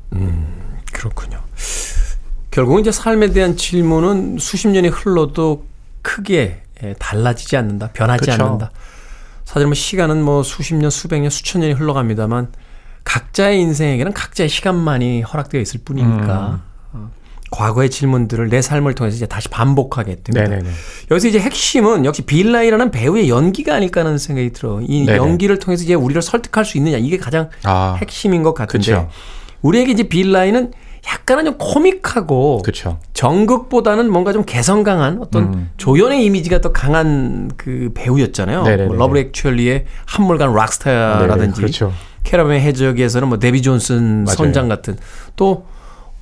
그렇군요. 0.93 1.39
결국은 2.51 2.81
이제 2.81 2.91
삶에 2.93 3.31
대한 3.31 3.57
질문은 3.57 4.39
수십 4.39 4.69
년이 4.69 4.89
흘러도 4.89 5.67
크게 6.03 6.63
예, 6.83 6.95
달라지지 6.99 7.57
않는다, 7.57 7.91
변하지 7.93 8.31
그쵸. 8.31 8.45
않는다. 8.45 8.71
사실 9.45 9.67
뭐 9.67 9.75
시간은 9.75 10.23
뭐 10.23 10.43
수십 10.43 10.75
년, 10.75 10.91
수백 10.91 11.21
년, 11.21 11.31
수천 11.31 11.61
년이 11.61 11.75
흘러갑니다만 11.75 12.49
각자의 13.05 13.61
인생에게는 13.61 14.13
각자의 14.13 14.49
시간만이 14.49 15.23
허락되어 15.23 15.61
있을 15.61 15.81
뿐이니까 15.85 16.61
어, 16.93 17.11
과거의 17.55 17.89
질문들을 17.89 18.49
내 18.49 18.61
삶을 18.61 18.95
통해서 18.95 19.17
이제 19.17 19.27
다시 19.27 19.49
반복하게 19.49 20.17
됩니다. 20.25 20.49
네네네. 20.49 20.69
여기서 21.11 21.29
이제 21.29 21.39
핵심은 21.39 22.05
역시 22.05 22.23
빌 22.23 22.40
나이라는 22.40 22.91
배우의 22.91 23.29
연기가 23.29 23.77
아닐까 23.77 24.01
하는 24.01 24.19
생각이 24.19 24.53
들어. 24.53 24.81
이 24.83 25.07
네네. 25.07 25.19
연기를 25.19 25.61
통해서 25.61 25.85
이제 25.85 25.95
우리를 25.95 26.21
설득할 26.21 26.65
수 26.65 26.79
있느냐 26.79 26.99
이게 26.99 27.17
가장 27.17 27.51
아, 27.63 27.97
핵심인 28.01 28.43
것 28.43 28.55
같은데 28.55 28.93
그쵸. 28.93 29.09
우리에게 29.63 29.93
이제 29.93 30.03
빌 30.03 30.24
나이는 30.24 30.73
약간은 31.07 31.45
좀 31.45 31.55
코믹하고 31.59 32.63
그렇죠. 32.63 32.99
정극보다는 33.13 34.11
뭔가 34.11 34.33
좀 34.33 34.43
개성 34.45 34.83
강한 34.83 35.19
어떤 35.21 35.45
음. 35.45 35.71
조연의 35.77 36.25
이미지가 36.25 36.61
더 36.61 36.73
강한 36.73 37.51
그 37.57 37.91
배우였잖아요. 37.95 38.63
뭐 38.87 38.97
Love 38.97 39.19
Actually의 39.19 39.85
한물간 40.07 40.55
락스타라든지 40.55 41.55
네, 41.55 41.61
그렇죠. 41.61 41.93
캐러멜 42.25 42.61
해적에서는 42.61 43.29
뭐 43.29 43.39
데비 43.39 43.63
존슨 43.63 44.25
맞아요. 44.25 44.37
선장 44.37 44.69
같은 44.69 44.97
또 45.37 45.67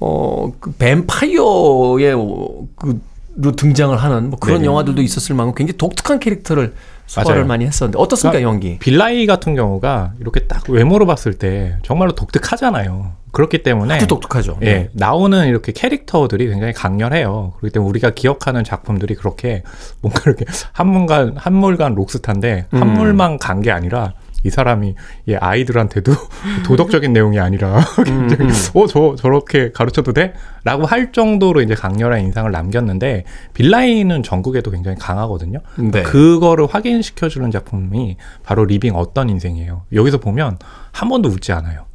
어, 0.05 0.53
그 0.59 0.73
뱀파이어의 0.73 2.13
어, 2.15 2.67
그로 2.77 3.53
등장을 3.57 3.97
하는 3.97 4.31
뭐 4.31 4.39
그런 4.39 4.59
네네. 4.59 4.67
영화들도 4.67 5.01
있었을 5.01 5.37
만큼 5.37 5.55
굉장히 5.55 5.79
독특한 5.79 6.19
캐릭터를 6.19 6.75
소화를 7.07 7.35
맞아요. 7.43 7.47
많이 7.47 7.67
했었는데 7.67 7.99
어떻습니까 8.01 8.39
그러니까 8.39 8.51
연기? 8.53 8.79
빌라이 8.79 9.27
같은 9.27 9.55
경우가 9.55 10.15
이렇게 10.21 10.41
딱 10.47 10.69
외모로 10.69 11.07
봤을 11.07 11.35
때 11.35 11.77
정말로 11.85 12.13
독특하잖아요. 12.13 13.13
그렇기 13.31 13.63
때문에 13.63 13.95
아주 13.95 14.07
독특하죠. 14.09 14.59
네. 14.61 14.67
예, 14.67 14.89
나오는 14.93 15.47
이렇게 15.47 15.73
캐릭터들이 15.73 16.49
굉장히 16.49 16.73
강렬해요. 16.73 17.55
그렇기 17.59 17.73
때문에 17.73 17.89
우리가 17.89 18.11
기억하는 18.11 18.65
작품들이 18.65 19.15
그렇게 19.15 19.63
뭔가 20.01 20.23
이렇게 20.27 20.45
한물간 20.73 21.35
한물간 21.37 21.95
록스타인데 21.95 22.67
음. 22.75 22.81
한물만 22.81 23.39
간 23.39 23.63
게 23.63 23.71
아니라 23.71 24.13
이 24.45 24.51
사람이 24.51 24.95
예, 25.29 25.37
아이들한테도 25.37 26.13
도덕적인 26.67 27.13
내용이 27.13 27.39
아니라 27.39 27.79
음, 28.09 28.29
굉장히 28.29 28.53
어 28.75 28.87
저 28.87 29.15
저렇게 29.17 29.71
가르쳐도 29.73 30.13
돼? 30.13 30.35
라고 30.65 30.85
할 30.87 31.13
정도로 31.13 31.63
이제 31.63 31.75
강렬한 31.75 32.21
인상을 32.21 32.51
남겼는데 32.51 33.25
빌 33.55 33.75
나이는 33.75 34.23
정극에도 34.23 34.71
굉장히 34.71 34.97
강하거든요. 34.99 35.61
네. 35.79 36.03
그거를 36.03 36.67
확인시켜주는 36.67 37.51
작품이 37.51 38.17
바로 38.43 38.65
리빙 38.65 38.95
어떤 38.97 39.29
인생이에요. 39.31 39.83
여기서 39.93 40.19
보면 40.19 40.59
한 40.93 41.09
번도 41.09 41.29
웃지 41.29 41.53
않아요. 41.53 41.87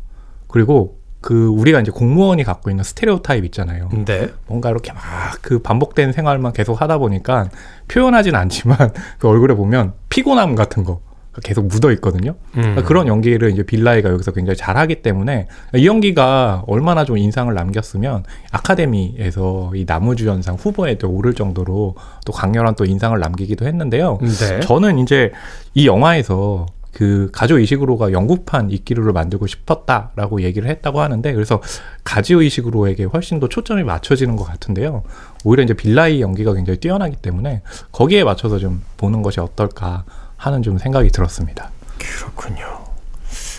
그리고 0.48 0.98
그 1.20 1.48
우리가 1.48 1.82
이제 1.82 1.92
공무원이 1.92 2.44
갖고 2.44 2.70
있는 2.70 2.84
스테레오 2.84 3.22
타입 3.22 3.44
있잖아요. 3.46 3.90
네. 4.06 4.30
뭔가 4.48 4.70
이렇게 4.70 4.94
막 4.94 5.02
그 5.42 5.60
반복된 5.60 6.12
생활만 6.14 6.52
계속 6.54 6.82
하다 6.82 6.98
보니까 6.98 7.50
표현하진 7.88 8.36
않지만 8.36 8.78
그 9.20 9.28
얼굴에 9.30 9.56
보면 9.56 9.94
피곤함 10.10 10.56
같은 10.56 10.84
거 10.84 11.02
계속 11.44 11.68
묻어 11.68 11.92
있거든요. 11.94 12.36
그러니까 12.52 12.84
그런 12.84 13.08
연기를 13.08 13.52
이제 13.52 13.64
빌라이가 13.64 14.10
여기서 14.10 14.32
굉장히 14.32 14.58
잘하기 14.58 15.02
때문에 15.02 15.48
이 15.76 15.88
연기가 15.88 16.64
얼마나 16.68 17.06
좀 17.06 17.18
인상을 17.18 17.54
남겼으면 17.54 18.24
아카데미에서 18.52 19.72
이 19.76 19.86
나무주연상 19.88 20.56
후보에 20.56 20.98
또 20.98 21.10
오를 21.10 21.34
정도로 21.34 21.96
또 22.26 22.32
강렬한 22.32 22.76
또 22.76 22.86
인상을 22.86 23.18
남기기도 23.20 23.66
했는데요. 23.66 24.20
네. 24.22 24.60
저는 24.62 25.00
이제 25.00 25.32
이 25.74 25.88
영화에서 25.88 26.66
그 26.98 27.30
가조 27.32 27.60
이식으로가 27.60 28.12
영국판 28.12 28.72
이끼루를 28.72 29.14
만들고 29.14 29.46
싶었다라고 29.46 30.42
얘기를 30.42 30.68
했다고 30.68 31.00
하는데 31.00 31.32
그래서 31.32 31.62
가지오 32.04 32.42
이식으로에게 32.42 33.04
훨씬 33.04 33.40
더 33.40 33.48
초점이 33.48 33.84
맞춰지는 33.84 34.36
것 34.36 34.46
같은데요. 34.46 35.04
오히려 35.44 35.64
이제 35.64 35.76
빌라이 35.76 36.22
연기가 36.22 36.56
굉장히 36.56 36.80
뛰어나기 36.80 37.16
때문에 37.16 37.62
거기에 37.92 38.24
맞춰서 38.24 38.58
좀 38.58 38.82
보는 38.98 39.22
것이 39.22 39.40
어떨까 39.40 40.06
하는 40.38 40.62
좀 40.62 40.78
생각이 40.78 41.10
들었습니다. 41.10 41.72
그렇군요. 41.98 42.86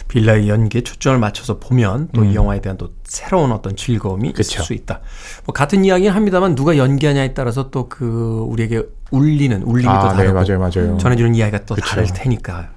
빌라의 0.09 0.49
연기에 0.49 0.81
초점을 0.81 1.19
맞춰서 1.19 1.59
보면 1.59 2.09
또이 2.15 2.29
음. 2.29 2.35
영화에 2.35 2.61
대한 2.63 2.79
또 2.79 2.95
새로운 3.05 3.53
어떤 3.53 3.77
즐거움이 3.77 4.29
있을 4.31 4.37
그쵸. 4.37 4.63
수 4.63 4.73
있다. 4.73 5.01
뭐 5.45 5.53
같은 5.53 5.85
이야기는 5.85 6.11
합니다만 6.15 6.55
누가 6.55 6.79
연기하냐에 6.79 7.35
따라서 7.35 7.71
또 7.71 7.89
그 7.91 8.45
우리에게 8.49 8.85
울리는 9.11 9.63
울림이 9.63 9.93
또 9.93 10.09
네, 10.09 10.15
다르고 10.15 10.33
맞아요, 10.35 10.59
맞아요. 10.59 10.97
전해주는 10.99 11.35
이야기가 11.35 11.65
또 11.67 11.75
그쵸. 11.75 11.87
다를 11.89 12.07
테니까. 12.07 12.71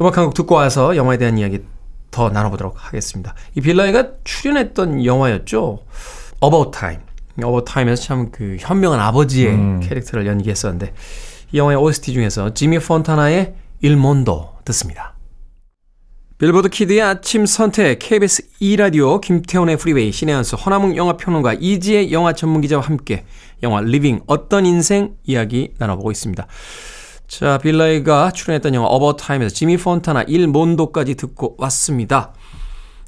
음악 0.00 0.18
한 0.18 0.26
곡 0.26 0.34
듣고 0.34 0.54
와서 0.56 0.96
영화에 0.96 1.16
대한 1.16 1.38
이야기 1.38 1.60
더 2.10 2.28
나눠보도록 2.28 2.74
하겠습니다. 2.76 3.34
이 3.54 3.60
빌라이가 3.62 4.08
출연했던 4.24 5.04
영화였죠. 5.04 5.78
About 6.44 6.70
Time. 6.78 7.00
About 7.38 7.70
Time에서 7.72 8.02
참 8.02 8.30
그 8.30 8.56
현명한 8.60 9.00
아버지의 9.00 9.54
음. 9.54 9.80
캐릭터를 9.80 10.26
연기했었는데 10.26 10.92
이 11.52 11.58
영화의 11.58 11.78
OST 11.78 12.12
중에서 12.12 12.54
지미 12.54 12.78
폰타나의 12.78 13.54
Il 13.80 14.01
Mondo 14.01 14.54
듣습니다. 14.64 15.14
빌보드 16.38 16.68
키드의 16.68 17.00
아침 17.00 17.46
선택 17.46 17.98
KBS 17.98 18.50
2라디오 18.60 19.20
김태훈의 19.22 19.78
프리웨이 19.78 20.12
씨네한수 20.12 20.56
허남웅 20.56 20.94
영화평론가 20.96 21.54
이지혜 21.54 22.12
영화 22.12 22.34
전문기자와 22.34 22.82
함께 22.82 23.24
영화 23.62 23.80
리빙 23.80 24.20
어떤 24.26 24.66
인생 24.66 25.16
이야기 25.24 25.72
나눠보고 25.78 26.10
있습니다. 26.10 26.46
자 27.26 27.58
빌 27.58 27.86
나이가 27.86 28.32
출연했던 28.32 28.74
영화 28.74 28.86
About 28.88 29.13
Time에서 29.13 29.54
지미 29.54 29.78
폰타나 29.78 30.24
Il 30.24 30.39
Mondo까지 30.39 31.14
듣고 31.14 31.54
왔습니다. 31.58 32.34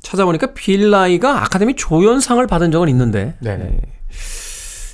찾아보니까 0.00 0.54
빌라이가 0.54 1.42
아카데미 1.42 1.74
조연상을 1.76 2.46
받은 2.46 2.70
적은 2.70 2.88
있는데 2.88 3.36
네. 3.40 3.78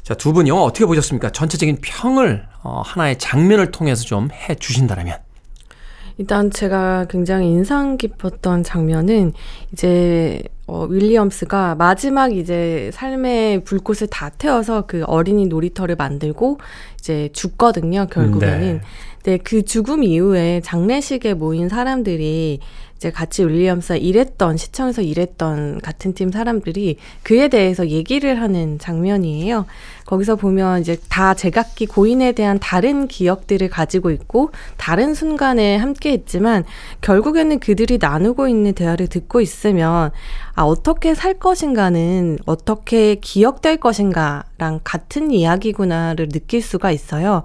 자, 0.04 0.14
두 0.14 0.32
분 0.34 0.46
영화 0.48 0.62
어떻게 0.62 0.84
보셨습니까? 0.84 1.30
전체적인 1.30 1.78
평을 1.80 2.44
어, 2.62 2.82
하나의 2.84 3.18
장면을 3.18 3.70
통해서 3.70 4.04
좀 4.04 4.28
해 4.32 4.54
주신다면. 4.54 5.18
일단 6.16 6.50
제가 6.50 7.06
굉장히 7.10 7.48
인상 7.48 7.96
깊었던 7.96 8.62
장면은 8.62 9.32
이제 9.72 10.42
어, 10.66 10.86
윌리엄스가 10.88 11.74
마지막 11.74 12.32
이제 12.36 12.90
삶의 12.94 13.64
불꽃을 13.64 14.06
다 14.10 14.30
태워서 14.30 14.82
그 14.86 15.02
어린이 15.06 15.46
놀이터를 15.46 15.96
만들고 15.96 16.58
이제 16.98 17.30
죽거든요, 17.32 18.06
결국에는. 18.06 18.74
네. 18.74 18.80
근데 19.22 19.38
그 19.38 19.64
죽음 19.64 20.04
이후에 20.04 20.60
장례식에 20.62 21.34
모인 21.34 21.68
사람들이 21.68 22.60
이제 23.04 23.10
같이 23.10 23.44
윌리엄스가 23.44 23.96
일했던 23.96 24.56
시청에서 24.56 25.02
일했던 25.02 25.82
같은 25.82 26.14
팀 26.14 26.32
사람들이 26.32 26.96
그에 27.22 27.48
대해서 27.48 27.86
얘기를 27.88 28.40
하는 28.40 28.78
장면이에요. 28.78 29.66
거기서 30.06 30.36
보면 30.36 30.80
이제 30.80 30.96
다 31.10 31.34
제각기 31.34 31.84
고인에 31.84 32.32
대한 32.32 32.58
다른 32.58 33.06
기억들을 33.06 33.68
가지고 33.68 34.10
있고 34.10 34.52
다른 34.78 35.12
순간에 35.12 35.76
함께 35.76 36.12
했지만 36.12 36.64
결국에는 37.02 37.58
그들이 37.58 37.98
나누고 38.00 38.48
있는 38.48 38.72
대화를 38.72 39.08
듣고 39.08 39.42
있으면 39.42 40.10
아 40.54 40.62
어떻게 40.62 41.14
살 41.14 41.34
것인가는 41.34 42.38
어떻게 42.46 43.16
기억될 43.16 43.76
것인가랑 43.76 44.80
같은 44.82 45.30
이야기구나를 45.30 46.30
느낄 46.30 46.62
수가 46.62 46.90
있어요. 46.90 47.42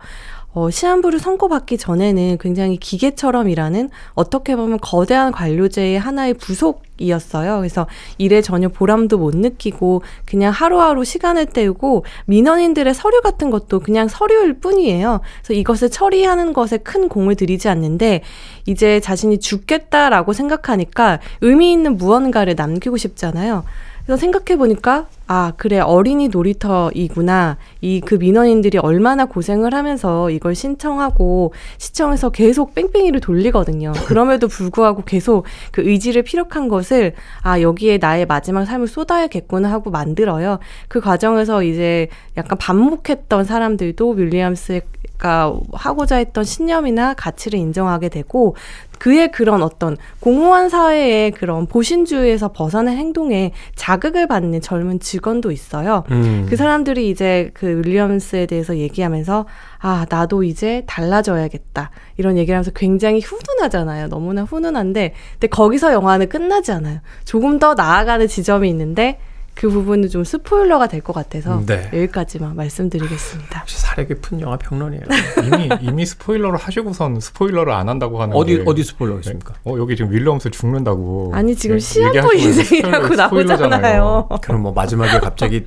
어, 0.51 0.71
시한부를 0.71 1.19
선고받기 1.19 1.77
전에는 1.77 2.37
굉장히 2.39 2.77
기계처럼 2.77 3.49
일하는 3.49 3.89
어떻게 4.13 4.55
보면 4.55 4.79
거대한 4.81 5.31
관료제의 5.31 5.99
하나의 5.99 6.33
부속이었어요. 6.33 7.57
그래서 7.57 7.85
일에 8.17 8.41
전혀 8.41 8.67
보람도 8.67 9.19
못 9.19 9.35
느끼고 9.35 10.01
그냥 10.25 10.51
하루하루 10.51 11.05
시간을 11.05 11.45
때우고 11.47 12.03
민원인들의 12.25 12.93
서류 12.95 13.21
같은 13.21 13.51
것도 13.51 13.79
그냥 13.79 14.07
서류일 14.07 14.59
뿐이에요. 14.59 15.21
그래서 15.43 15.53
이것을 15.53 15.91
처리하는 15.91 16.53
것에 16.53 16.77
큰 16.77 17.09
공을 17.09 17.35
들이지 17.35 17.69
않는데 17.69 18.23
이제 18.65 18.99
자신이 18.99 19.39
죽겠다라고 19.39 20.33
생각하니까 20.33 21.19
의미 21.41 21.71
있는 21.71 21.95
무언가를 21.97 22.55
남기고 22.55 22.97
싶잖아요. 22.97 23.63
그래서 24.03 24.19
생각해 24.19 24.57
보니까 24.57 25.05
아 25.31 25.53
그래 25.57 25.79
어린이 25.79 26.27
놀이터이구나 26.27 27.57
이 27.81 28.01
그 28.03 28.15
민원인들이 28.15 28.79
얼마나 28.79 29.25
고생을 29.25 29.75
하면서 29.75 30.31
이걸 30.31 30.55
신청하고 30.55 31.53
시청에서 31.77 32.31
계속 32.31 32.73
뺑뺑이를 32.73 33.19
돌리거든요. 33.19 33.91
그럼에도 34.07 34.47
불구하고 34.47 35.03
계속 35.03 35.45
그 35.71 35.87
의지를 35.87 36.23
피력한 36.23 36.69
것을 36.69 37.13
아 37.43 37.61
여기에 37.61 37.99
나의 37.99 38.25
마지막 38.25 38.65
삶을 38.65 38.87
쏟아야겠구나 38.87 39.69
하고 39.71 39.91
만들어요. 39.91 40.57
그 40.87 40.99
과정에서 41.01 41.61
이제 41.61 42.07
약간 42.37 42.57
반목했던 42.57 43.43
사람들도 43.43 44.09
윌리엄스가 44.09 45.53
하고자 45.73 46.15
했던 46.15 46.43
신념이나 46.43 47.13
가치를 47.13 47.59
인정하게 47.59 48.09
되고 48.09 48.55
그의 48.97 49.31
그런 49.31 49.61
어떤 49.63 49.95
공무원 50.19 50.67
사회의 50.69 51.31
그런 51.31 51.67
보신주의에서 51.67 52.51
벗어난 52.51 52.97
행동에 52.97 53.53
자극을 53.75 54.27
받는 54.27 54.61
젊은 54.61 54.99
직원 54.99 55.18
직원도 55.19 55.51
있어요. 55.51 56.03
음. 56.11 56.45
그 56.49 56.55
사람들이 56.55 57.09
이제 57.09 57.51
그 57.53 57.81
윌리엄스에 57.85 58.45
대해서 58.45 58.77
얘기하면서 58.77 59.45
아 59.79 60.05
나도 60.09 60.43
이제 60.43 60.83
달라져야겠다 60.87 61.91
이런 62.17 62.37
얘기를 62.37 62.55
하면서 62.55 62.71
굉장히 62.71 63.19
훈훈하잖아요. 63.19 64.07
너무나 64.07 64.43
훈훈한데 64.43 65.13
근데 65.33 65.47
거기서 65.47 65.93
영화는 65.93 66.29
끝나지 66.29 66.71
않아요. 66.71 66.99
조금 67.25 67.59
더 67.59 67.73
나아가는 67.75 68.27
지점이 68.27 68.69
있는데 68.69 69.19
그 69.59 69.69
부분은 69.69 70.07
좀 70.09 70.23
스포일러가 70.23 70.87
될 70.87 71.01
것 71.01 71.13
같아서 71.13 71.61
네. 71.65 71.89
여기까지만 71.93 72.55
말씀드리겠습니다. 72.55 73.59
역시 73.61 73.77
사려 73.79 74.05
깊은 74.07 74.39
영화 74.41 74.57
평론이에요. 74.57 75.03
이미 75.45 75.69
이미 75.81 76.05
스포일러를 76.05 76.57
하시고선 76.57 77.19
스포일러를 77.19 77.73
안 77.73 77.89
한다고 77.89 78.21
하는 78.21 78.35
어디 78.35 78.57
게 78.57 78.63
어디 78.65 78.83
스포일러 78.83 79.17
있습니까? 79.19 79.53
어 79.65 79.75
여기 79.77 79.95
지금 79.95 80.11
윌럼스 80.11 80.49
죽는다고. 80.51 81.31
아니 81.33 81.55
지금 81.55 81.75
얘기하시면서 81.77 82.33
인생이라고 82.33 83.07
스포일러-. 83.15 83.43
나오잖아요. 83.57 84.29
그럼 84.43 84.61
뭐 84.61 84.71
마지막에 84.73 85.19
갑자기 85.19 85.65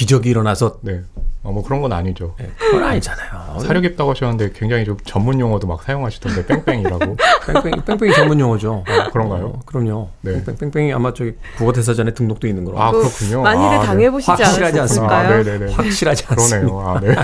기적이 0.00 0.30
일어나서 0.30 0.78
네. 0.80 1.02
어, 1.42 1.52
뭐 1.52 1.62
그런 1.62 1.82
건 1.82 1.92
아니죠. 1.92 2.34
네, 2.38 2.50
그건 2.58 2.84
아니잖아요. 2.84 3.58
사려 3.60 3.80
깊다고 3.80 4.12
하셨는데 4.12 4.52
굉장히 4.54 4.86
좀 4.86 4.96
전문 5.04 5.38
용어도 5.40 5.66
막 5.66 5.82
사용하시던데 5.82 6.46
뺑뺑이라고. 6.46 7.16
뺑뺑이, 7.46 7.84
뺑뺑이 7.84 8.14
전문 8.14 8.40
용어죠. 8.40 8.82
그런가요? 9.12 9.46
어, 9.46 9.60
그럼요. 9.66 10.08
네. 10.22 10.42
뺑- 10.42 10.56
뺑뺑 10.56 10.88
이 10.88 10.92
아마 10.94 11.12
저기 11.12 11.34
국어 11.58 11.70
대사전에 11.74 12.14
등록도 12.14 12.46
있는 12.46 12.64
거로. 12.64 12.80
아그 12.80 12.98
그렇군요. 12.98 13.42
많이들 13.42 13.76
아, 13.76 13.80
네. 13.80 13.86
당해보시지 13.86 14.30
확실하지 14.30 14.78
않으셨을까요? 14.80 15.28
아, 15.28 15.42
네네네. 15.42 15.72
확실하지 15.74 16.24
않습니다. 16.30 16.66
그러네요. 16.66 16.88
아, 16.88 17.00
네. 17.00 17.14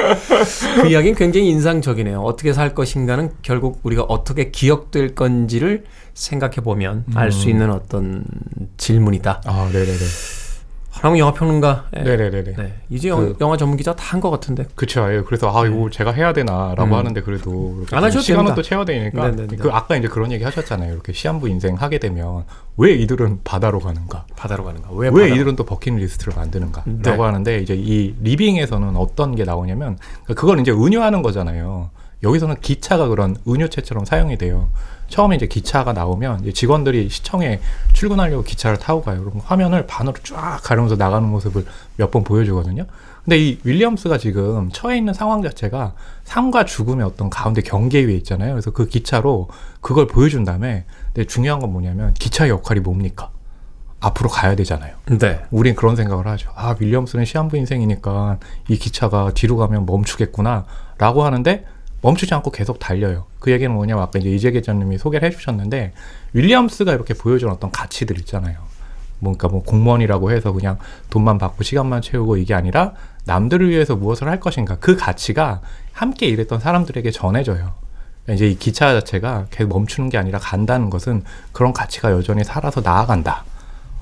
그 0.80 0.88
이야기는 0.88 1.16
굉장히 1.18 1.50
인상적이네요. 1.50 2.22
어떻게 2.22 2.54
살 2.54 2.74
것인가는 2.74 3.30
결국 3.42 3.80
우리가 3.82 4.04
어떻게 4.04 4.50
기억될 4.50 5.14
건지를 5.14 5.84
생각해 6.14 6.56
보면 6.56 7.04
알수 7.14 7.50
있는 7.50 7.70
어떤 7.70 8.24
질문이다. 8.78 9.42
아, 9.44 9.68
네네네. 9.70 9.98
하나무 11.00 11.18
영화 11.18 11.32
평론가. 11.32 11.86
예. 11.96 12.00
네네네네. 12.02 12.54
네. 12.56 12.74
이제 12.88 13.08
영, 13.08 13.18
그- 13.20 13.36
영화 13.40 13.56
전문 13.56 13.76
기자 13.76 13.94
다 13.94 14.06
한 14.12 14.20
것 14.20 14.30
같은데. 14.30 14.64
그쵸. 14.74 15.12
예. 15.12 15.20
그래서 15.26 15.50
아 15.54 15.66
이거 15.66 15.90
제가 15.90 16.12
해야 16.12 16.32
되나라고 16.32 16.84
음. 16.84 16.92
하는데 16.94 17.20
그래도 17.20 17.84
안 17.92 18.02
하셔도 18.04 18.22
시간은 18.22 18.46
됩니다. 18.46 18.54
또 18.54 18.62
채워되니까 18.62 19.30
네네네. 19.30 19.56
그 19.56 19.70
아까 19.70 19.96
이제 19.96 20.08
그런 20.08 20.32
얘기 20.32 20.42
하셨잖아요. 20.44 20.92
이렇게 20.92 21.12
시한부 21.12 21.48
인생 21.48 21.74
하게 21.74 21.98
되면 21.98 22.44
왜 22.78 22.92
이들은 22.94 23.40
바다로 23.44 23.80
가는가? 23.80 24.24
바다로 24.36 24.64
가는가? 24.64 24.88
왜, 24.92 25.10
왜 25.12 25.28
이들은 25.30 25.56
또 25.56 25.64
버킷리스트를 25.64 26.34
만드는가라고 26.36 26.92
네. 27.02 27.10
하는데 27.10 27.58
이제 27.58 27.74
이 27.74 28.14
리빙에서는 28.22 28.96
어떤 28.96 29.34
게 29.34 29.44
나오냐면 29.44 29.98
그걸 30.34 30.60
이제 30.60 30.70
은유하는 30.70 31.22
거잖아요. 31.22 31.90
여기서는 32.22 32.56
기차가 32.60 33.08
그런 33.08 33.36
은유체처럼 33.46 34.04
사용이 34.04 34.38
돼요. 34.38 34.68
처음에 35.08 35.36
이제 35.36 35.46
기차가 35.46 35.92
나오면 35.92 36.40
이제 36.40 36.52
직원들이 36.52 37.08
시청에 37.08 37.60
출근하려고 37.92 38.42
기차를 38.42 38.78
타고 38.78 39.02
가요. 39.02 39.22
그럼 39.22 39.40
화면을 39.44 39.86
반으로 39.86 40.14
쫙 40.24 40.60
가르면서 40.62 40.96
나가는 40.96 41.28
모습을 41.28 41.64
몇 41.96 42.10
번 42.10 42.24
보여주거든요. 42.24 42.86
근데 43.24 43.38
이 43.38 43.58
윌리엄스가 43.64 44.18
지금 44.18 44.70
처해 44.72 44.96
있는 44.96 45.12
상황 45.12 45.42
자체가 45.42 45.94
삶과 46.24 46.64
죽음의 46.64 47.04
어떤 47.04 47.28
가운데 47.30 47.60
경계 47.60 48.04
위에 48.04 48.14
있잖아요. 48.16 48.52
그래서 48.52 48.70
그 48.70 48.86
기차로 48.86 49.48
그걸 49.80 50.06
보여준 50.06 50.44
다음에 50.44 50.84
근데 51.12 51.26
중요한 51.26 51.60
건 51.60 51.72
뭐냐면 51.72 52.14
기차의 52.14 52.50
역할이 52.50 52.80
뭡니까? 52.80 53.30
앞으로 54.00 54.28
가야 54.28 54.54
되잖아요. 54.56 54.94
네. 55.18 55.42
우린 55.50 55.74
그런 55.74 55.96
생각을 55.96 56.26
하죠. 56.28 56.50
아, 56.54 56.76
윌리엄스는 56.78 57.24
시한부 57.24 57.56
인생이니까 57.56 58.38
이 58.68 58.76
기차가 58.76 59.32
뒤로 59.34 59.56
가면 59.56 59.86
멈추겠구나. 59.86 60.64
라고 60.98 61.24
하는데 61.24 61.64
멈추지 62.06 62.32
않고 62.34 62.52
계속 62.52 62.78
달려요. 62.78 63.24
그 63.40 63.50
얘기는 63.50 63.72
뭐냐면 63.72 64.04
아까 64.04 64.20
이제 64.20 64.30
이재 64.30 64.52
기자님이 64.52 64.96
소개를 64.96 65.28
해주셨는데 65.28 65.92
윌리엄스가 66.34 66.92
이렇게 66.92 67.14
보여준 67.14 67.50
어떤 67.50 67.72
가치들 67.72 68.16
있잖아요. 68.20 68.58
뭔가 69.18 69.48
뭐 69.48 69.64
공무원이라고 69.64 70.30
해서 70.30 70.52
그냥 70.52 70.78
돈만 71.10 71.38
받고 71.38 71.64
시간만 71.64 72.02
채우고 72.02 72.36
이게 72.36 72.54
아니라 72.54 72.92
남들을 73.24 73.68
위해서 73.70 73.96
무엇을 73.96 74.28
할 74.28 74.38
것인가 74.38 74.76
그 74.76 74.94
가치가 74.94 75.60
함께 75.92 76.26
일했던 76.26 76.60
사람들에게 76.60 77.10
전해져요. 77.10 77.72
이제 78.30 78.46
이 78.46 78.56
기차 78.56 78.92
자체가 78.92 79.46
계속 79.50 79.70
멈추는 79.70 80.08
게 80.08 80.16
아니라 80.16 80.38
간다는 80.38 80.90
것은 80.90 81.24
그런 81.50 81.72
가치가 81.72 82.12
여전히 82.12 82.44
살아서 82.44 82.82
나아간다. 82.82 83.44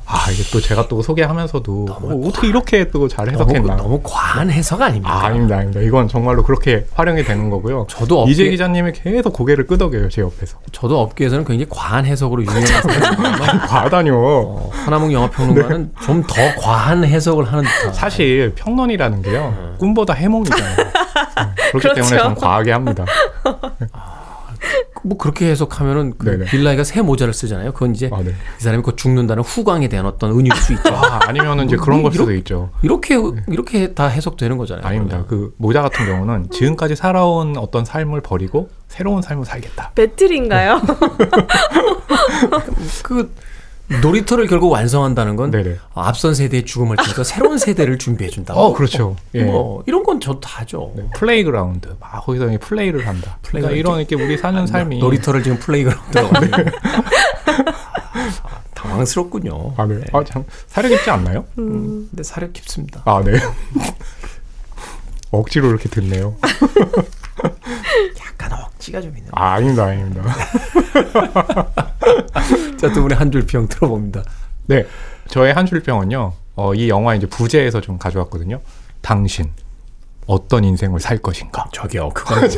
아 0.07 0.31
이게 0.31 0.43
또 0.53 0.61
제가 0.61 0.87
또 0.89 1.01
소개하면서도 1.03 1.87
어, 1.91 2.31
떻게 2.33 2.47
이렇게 2.47 2.89
또잘 2.89 3.27
너무, 3.27 3.39
해석했나? 3.53 3.77
너무 3.77 4.01
과한 4.03 4.51
해석 4.51 4.83
아닙니까? 4.83 5.11
아, 5.13 5.27
아닙니다, 5.27 5.57
아닙니다. 5.57 5.81
이건 5.81 6.09
정말로 6.09 6.43
그렇게 6.43 6.87
활용이 6.95 7.25
되는 7.25 7.49
거고요. 7.49 7.87
저도 7.89 8.21
업계, 8.23 8.33
이재 8.33 8.51
기자님이 8.51 8.93
계속 8.93 9.33
고개를 9.33 9.67
끄덕여요 9.67 10.11
제 10.11 10.21
옆에서. 10.21 10.59
저도 10.73 11.01
업계에서는 11.01 11.45
굉장히 11.45 11.69
과한 11.71 12.05
해석으로 12.05 12.43
유명한 12.43 13.61
과다뇨. 13.67 14.15
어, 14.15 14.71
하나몽 14.73 15.13
영화 15.13 15.31
평론가는 15.31 15.93
좀더 16.03 16.35
과한 16.61 17.05
해석을 17.05 17.51
하는 17.51 17.65
듯한. 17.65 17.95
사실 17.95 18.53
평론이라는 18.55 19.23
게요 19.23 19.75
꿈보다 19.79 20.13
해몽이잖아요. 20.13 20.77
네, 20.77 20.85
그렇기 21.71 21.73
그렇죠. 21.73 21.95
때문에 21.95 22.19
저는 22.19 22.35
과하게 22.37 22.73
합니다. 22.73 23.05
뭐 25.05 25.19
그렇게 25.19 25.51
해석하면은 25.51 26.15
그. 26.19 26.45
빌라이가 26.45 26.83
새 26.83 27.03
모자를 27.03 27.35
쓰잖아요. 27.35 27.73
그건 27.73 27.95
이제 27.95 28.11
아, 28.13 28.23
네. 28.23 28.31
이 28.31 28.63
사람이 28.63 28.83
곧 28.83 28.97
죽는다는 28.97 29.43
후광에 29.43 29.89
대한 29.89 30.07
어떤 30.07 30.31
은유일 30.31 30.55
수 30.57 30.73
있죠. 30.73 30.95
아, 30.95 31.21
아니면은 31.29 31.67
이제 31.67 31.77
뭐, 31.77 31.85
그런 31.85 32.01
뭐걸 32.01 32.19
수도 32.19 32.35
있죠. 32.35 32.71
이렇게 32.83 33.17
이렇게 33.49 33.93
다 33.93 34.07
해석되는 34.07 34.57
거잖아요. 34.57 34.87
아닙니다. 34.87 35.25
그러면. 35.27 35.51
그 35.51 35.55
모자 35.59 35.83
같은 35.83 36.07
경우는 36.07 36.51
지금까지 36.51 36.97
살아온 36.97 37.57
어떤 37.59 37.85
삶을 37.85 38.23
버리고 38.23 38.71
새로운 38.89 39.21
삶을 39.23 39.45
살겠다. 39.45 39.93
배틀인가요? 39.95 40.81
그 43.05 43.31
놀이터를 44.01 44.47
결국 44.47 44.71
완성한다는 44.71 45.37
건 45.37 45.51
네네. 45.51 45.77
앞선 45.95 46.35
세대의 46.35 46.65
죽음을 46.65 46.97
통해서 46.97 47.23
새로운 47.25 47.59
세대를 47.59 47.99
준비해 47.99 48.31
준다. 48.31 48.55
어, 48.55 48.73
그렇죠. 48.73 49.17
예. 49.35 49.45
뭐 49.45 49.83
이런 49.87 50.03
건 50.03 50.21
저도 50.21 50.41
다 50.41 50.61
하죠. 50.61 50.93
네, 50.97 51.07
playground. 51.15 51.97
막 52.01 52.25
거기서 52.25 52.49
이제 52.49 52.59
play를 52.59 53.07
한다. 53.07 53.39
그러니까 53.47 53.69
playground. 53.69 53.79
이런 53.79 53.99
이렇게 54.01 54.17
우리 54.17 54.39
사는 54.39 54.67
삶이 54.67 54.99
놀이터를 54.99 55.43
지금 55.43 55.59
playground로 55.59 56.65
당황스럽군요. 58.75 59.75
아, 59.77 59.87
네. 59.87 60.01
아, 60.13 60.25
참 60.25 60.45
사려 60.67 60.89
깊지 60.89 61.11
않나요? 61.11 61.45
음, 61.59 62.09
근데 62.11 62.23
사려 62.23 62.51
깊습니다. 62.53 63.03
아, 63.05 63.23
네. 63.25 63.39
억지로 65.31 65.69
이렇게 65.69 65.89
듣네요. 65.89 66.37
약간 68.27 68.53
억지가 68.53 69.01
좀 69.01 69.17
있는. 69.17 69.31
아, 69.33 69.53
아닙니다, 69.55 69.85
아닙니다. 69.85 70.23
자, 72.79 72.93
두 72.93 73.03
분의 73.03 73.17
한 73.17 73.31
줄 73.31 73.47
평 73.47 73.69
들어봅니다. 73.69 74.23
네, 74.67 74.87
저의 75.29 75.53
한 75.55 75.67
줄 75.67 75.83
평은요. 75.83 76.33
어, 76.57 76.75
이 76.75 76.89
영화 76.89 77.15
이제 77.15 77.27
부제에서 77.27 77.81
좀 77.81 77.99
가져왔거든요. 77.99 78.61
당신 79.01 79.51
어떤 80.27 80.65
인생을 80.65 81.01
살 81.01 81.19
것인가? 81.19 81.67
저기요, 81.73 82.09
그건 82.15 82.49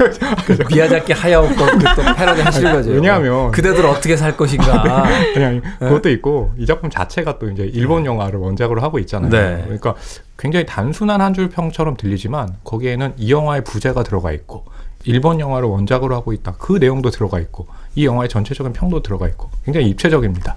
그 0.46 0.62
미야자키 0.72 1.12
하야오코 1.12 1.54
그또 1.54 2.14
패러디 2.16 2.40
하시는 2.42 2.72
거죠. 2.72 2.90
왜냐하면- 2.90 3.50
그대들 3.50 3.84
어떻게 3.86 4.16
살 4.16 4.36
것인가. 4.36 5.04
그냥 5.34 5.62
그것도 5.80 6.10
있고 6.10 6.52
이 6.58 6.66
작품 6.66 6.90
자체가 6.90 7.38
또 7.40 7.50
이제 7.50 7.64
일본 7.64 8.04
영화를 8.06 8.38
원작으로 8.38 8.80
하고 8.82 8.98
있잖아요. 9.00 9.30
네. 9.30 9.62
그러니까 9.64 9.94
굉장히 10.38 10.64
단순한 10.66 11.20
한 11.20 11.34
줄 11.34 11.48
평처럼 11.48 11.96
들리지만 11.96 12.56
거기에는 12.62 13.14
이 13.16 13.32
영화의 13.32 13.64
부제가 13.64 14.02
들어가 14.04 14.30
있고 14.30 14.64
일본 15.06 15.40
영화를 15.40 15.68
원작으로 15.68 16.14
하고 16.14 16.32
있다. 16.32 16.54
그 16.58 16.74
내용도 16.74 17.10
들어가 17.10 17.38
있고 17.38 17.66
이 17.94 18.04
영화의 18.04 18.28
전체적인 18.28 18.72
평도 18.72 19.02
들어가 19.02 19.26
있고 19.28 19.50
굉장히 19.64 19.88
입체적입니다. 19.88 20.56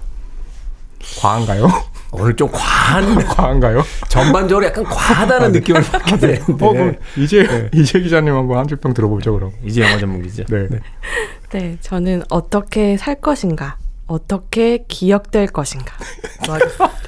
과한가요? 1.20 1.68
오늘 2.12 2.34
좀 2.34 2.50
과한, 2.50 3.14
과한가요? 3.24 3.82
전반적으로 4.08 4.66
약간 4.66 4.82
과하다는 4.84 5.52
느낌을 5.52 5.82
받게 5.82 6.16
되는데. 6.18 6.66
어, 6.66 6.72
그럼 6.72 6.96
이제 7.16 7.70
이재 7.72 8.00
기자님 8.00 8.34
한번 8.34 8.58
한 8.58 8.66
줄평 8.66 8.92
들어보죠, 8.92 9.32
그럼. 9.34 9.52
이제 9.64 9.80
영화 9.82 9.96
전문기죠. 9.96 10.44
네. 10.46 10.68
네, 11.52 11.76
저는 11.80 12.24
어떻게 12.28 12.96
살 12.96 13.20
것인가, 13.20 13.78
어떻게 14.08 14.84
기억될 14.88 15.46
것인가. 15.46 15.94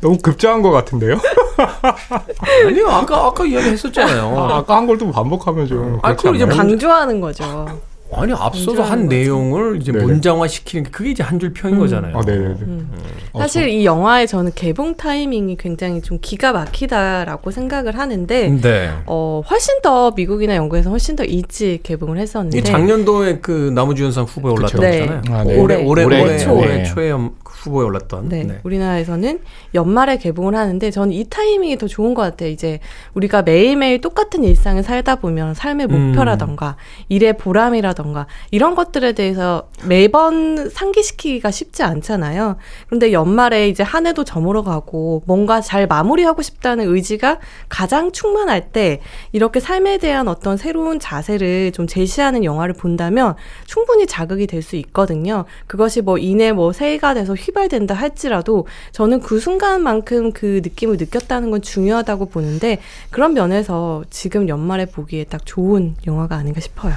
너무 0.00 0.18
급작한 0.18 0.62
것 0.62 0.70
같은데요? 0.70 1.18
아니요, 2.66 2.88
아까 2.88 3.26
아까 3.26 3.44
이야기 3.44 3.70
했었잖아요. 3.70 4.38
아, 4.38 4.56
아까 4.58 4.76
한 4.76 4.86
걸 4.86 4.98
또 4.98 5.10
반복하면 5.10 5.66
좀. 5.66 5.98
아, 6.02 6.14
그걸 6.14 6.36
이제? 6.36 6.46
강조하는 6.46 7.20
거죠. 7.20 7.80
아니 8.12 8.32
앞서서 8.32 8.82
한. 8.82 9.08
내용을 9.08 9.78
이제 9.80 9.92
네네. 9.92 10.04
문장화 10.04 10.46
시키는 10.46 10.84
게 10.84 10.90
그게 10.90 11.10
이제 11.10 11.22
한 11.22 11.38
줄 11.40 11.52
평인 11.52 11.78
거잖아요. 11.78 12.16
아, 12.16 12.20
네네네. 12.24 12.54
음. 12.62 12.90
어, 13.32 13.38
사실 13.38 13.68
이 13.68 13.84
영화의 13.84 14.26
저는 14.26 14.52
개봉 14.54 14.96
타이밍이 14.96 15.56
굉장히 15.56 16.02
좀 16.02 16.18
기가 16.20 16.52
막히다라고 16.52 17.50
생각을 17.50 17.98
하는데, 17.98 18.48
네. 18.60 18.90
어, 19.06 19.42
훨씬 19.48 19.80
더 19.82 20.10
미국이나 20.10 20.56
영국에서 20.56 20.90
훨씬 20.90 21.16
더 21.16 21.24
일찍 21.24 21.80
개봉을 21.82 22.18
했었는데, 22.18 22.58
이 22.58 22.62
작년도에 22.62 23.38
그 23.40 23.70
나무주연상 23.74 24.24
후보에 24.24 24.52
올랐던 24.52 24.80
네. 24.80 25.00
거잖아요. 25.00 25.22
아, 25.30 25.44
네. 25.44 25.56
올해 25.58 25.76
올해 25.82 26.04
올해 26.04 26.22
올해 26.22 26.38
초. 26.38 26.52
올해 26.54 26.76
네. 26.78 26.82
초에 26.84 27.12
음, 27.12 27.30
후보에 27.44 27.84
올랐던. 27.84 28.28
네, 28.30 28.58
우리나라에서는 28.64 29.38
연말에 29.74 30.16
개봉을 30.16 30.54
하는데 30.54 30.90
저는 30.90 31.12
이 31.12 31.24
타이밍이 31.28 31.76
더 31.76 31.86
좋은 31.86 32.14
것 32.14 32.22
같아요. 32.22 32.48
이제 32.48 32.80
우리가 33.14 33.42
매일매일 33.42 34.00
똑같은 34.00 34.44
일상을 34.44 34.82
살다 34.82 35.16
보면 35.16 35.52
삶의 35.54 35.86
음. 35.90 36.06
목표라던가 36.08 36.76
일의 37.10 37.36
보람이라던가 37.36 37.99
있다던가 38.00 38.26
이런 38.50 38.74
것들에 38.74 39.12
대해서 39.12 39.68
매번 39.84 40.68
상기시키기가 40.70 41.50
쉽지 41.50 41.82
않잖아요. 41.82 42.56
근데 42.88 43.12
연말에 43.12 43.68
이제 43.68 43.82
한 43.82 44.06
해도 44.06 44.24
저물어 44.24 44.62
가고 44.62 45.22
뭔가 45.26 45.60
잘 45.60 45.86
마무리하고 45.86 46.42
싶다는 46.42 46.88
의지가 46.88 47.38
가장 47.68 48.12
충만할 48.12 48.72
때 48.72 49.00
이렇게 49.32 49.60
삶에 49.60 49.98
대한 49.98 50.28
어떤 50.28 50.56
새로운 50.56 50.98
자세를 50.98 51.72
좀 51.72 51.86
제시하는 51.86 52.44
영화를 52.44 52.74
본다면 52.74 53.34
충분히 53.66 54.06
자극이 54.06 54.46
될 54.46 54.60
수 54.60 54.76
있거든요. 54.76 55.46
그것이 55.66 56.02
뭐 56.02 56.18
이내 56.18 56.52
뭐 56.52 56.72
새해가 56.72 57.14
돼서 57.14 57.32
휘발된다 57.32 57.94
할지라도 57.94 58.66
저는 58.92 59.20
그 59.20 59.40
순간만큼 59.40 60.32
그 60.32 60.60
느낌을 60.62 60.98
느꼈다는 60.98 61.50
건 61.50 61.62
중요하다고 61.62 62.26
보는데 62.26 62.78
그런 63.08 63.32
면에서 63.32 64.04
지금 64.10 64.50
연말에 64.50 64.84
보기에 64.84 65.24
딱 65.24 65.46
좋은 65.46 65.96
영화가 66.06 66.36
아닌가 66.36 66.60
싶어요. 66.60 66.94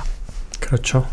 그렇죠. 0.65 1.07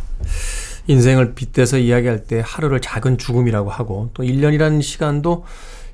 인생을 0.86 1.34
빗대서 1.34 1.78
이야기할 1.78 2.24
때 2.24 2.42
하루를 2.44 2.80
작은 2.80 3.18
죽음이라고 3.18 3.70
하고 3.70 4.11
또 4.14 4.22
1년이라는 4.22 4.82
시간도 4.82 5.44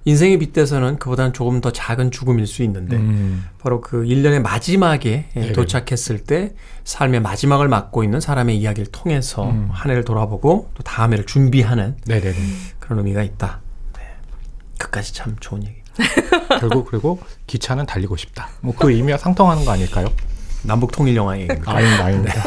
인생에 0.04 0.38
빗대서는 0.38 0.98
그보다는 1.00 1.32
조금 1.32 1.60
더 1.60 1.72
작은 1.72 2.12
죽음일 2.12 2.46
수 2.46 2.62
있는데 2.62 2.94
음. 2.96 3.44
바로 3.58 3.80
그 3.80 4.04
1년의 4.04 4.40
마지막에 4.40 5.26
예, 5.34 5.40
네네. 5.40 5.52
도착했을 5.52 6.20
때 6.20 6.54
삶의 6.84 7.20
마지막을 7.20 7.66
맞고 7.66 8.04
있는 8.04 8.20
사람의 8.20 8.56
이야기를 8.56 8.92
통해서 8.92 9.50
음. 9.50 9.68
한 9.72 9.90
해를 9.90 10.04
돌아보고 10.04 10.70
또 10.74 10.82
다음 10.84 11.12
해를 11.12 11.26
준비하는 11.26 11.96
네네네. 12.06 12.36
그런 12.78 13.00
의미가 13.00 13.24
있다. 13.24 13.60
네. 13.98 14.02
끝까지 14.78 15.12
참 15.12 15.34
좋은 15.40 15.64
얘기. 15.64 15.74
결국 16.60 16.86
그리고 16.88 17.18
기차는 17.48 17.86
달리고 17.86 18.16
싶다. 18.16 18.48
뭐 18.60 18.74
그 18.78 18.92
의미와 18.92 19.18
상통하는 19.18 19.64
거 19.64 19.72
아닐까요? 19.72 20.06
남북 20.62 20.92
통일 20.92 21.16
영화 21.16 21.36
얘기입니다. 21.36 21.72
아닙니다, 21.72 22.04
아닙니다. 22.04 22.42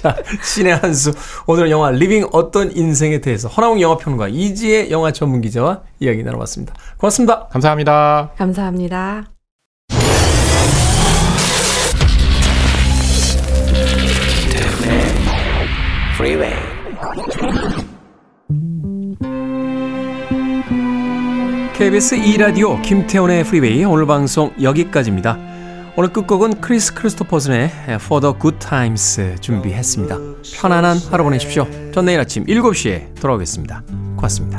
자, 0.00 0.16
씨네한수. 0.42 1.12
오늘 1.46 1.70
영화 1.70 1.90
리빙 1.90 2.26
어떤 2.32 2.74
인생에 2.74 3.20
대해서 3.20 3.48
허남웅 3.48 3.80
영화평론가 3.80 4.28
이지혜 4.28 4.90
영화 4.90 5.12
전문 5.12 5.42
기자와 5.42 5.82
이야기 6.00 6.22
나눠봤습니다. 6.22 6.74
고맙습니다. 6.96 7.48
감사합니다. 7.48 8.32
감사합니다. 8.38 9.24
KBS 21.74 22.16
2라디오 22.16 22.80
김태훈의 22.80 23.44
프리웨이 23.44 23.84
오늘 23.84 24.06
방송 24.06 24.52
여기까지입니다. 24.62 25.51
오늘 25.94 26.10
끝곡은 26.10 26.62
크리스 26.62 26.94
크리스토퍼슨의 26.94 27.70
For 27.96 28.20
the 28.22 28.34
Good 28.40 28.58
Times 28.58 29.36
준비했습니다. 29.40 30.16
편안한 30.54 30.96
하루 31.10 31.24
보내십시오. 31.24 31.66
전 31.92 32.06
내일 32.06 32.18
아침 32.18 32.46
7시에 32.46 33.14
돌아오겠습니다. 33.20 33.82
고맙습니다. 34.16 34.58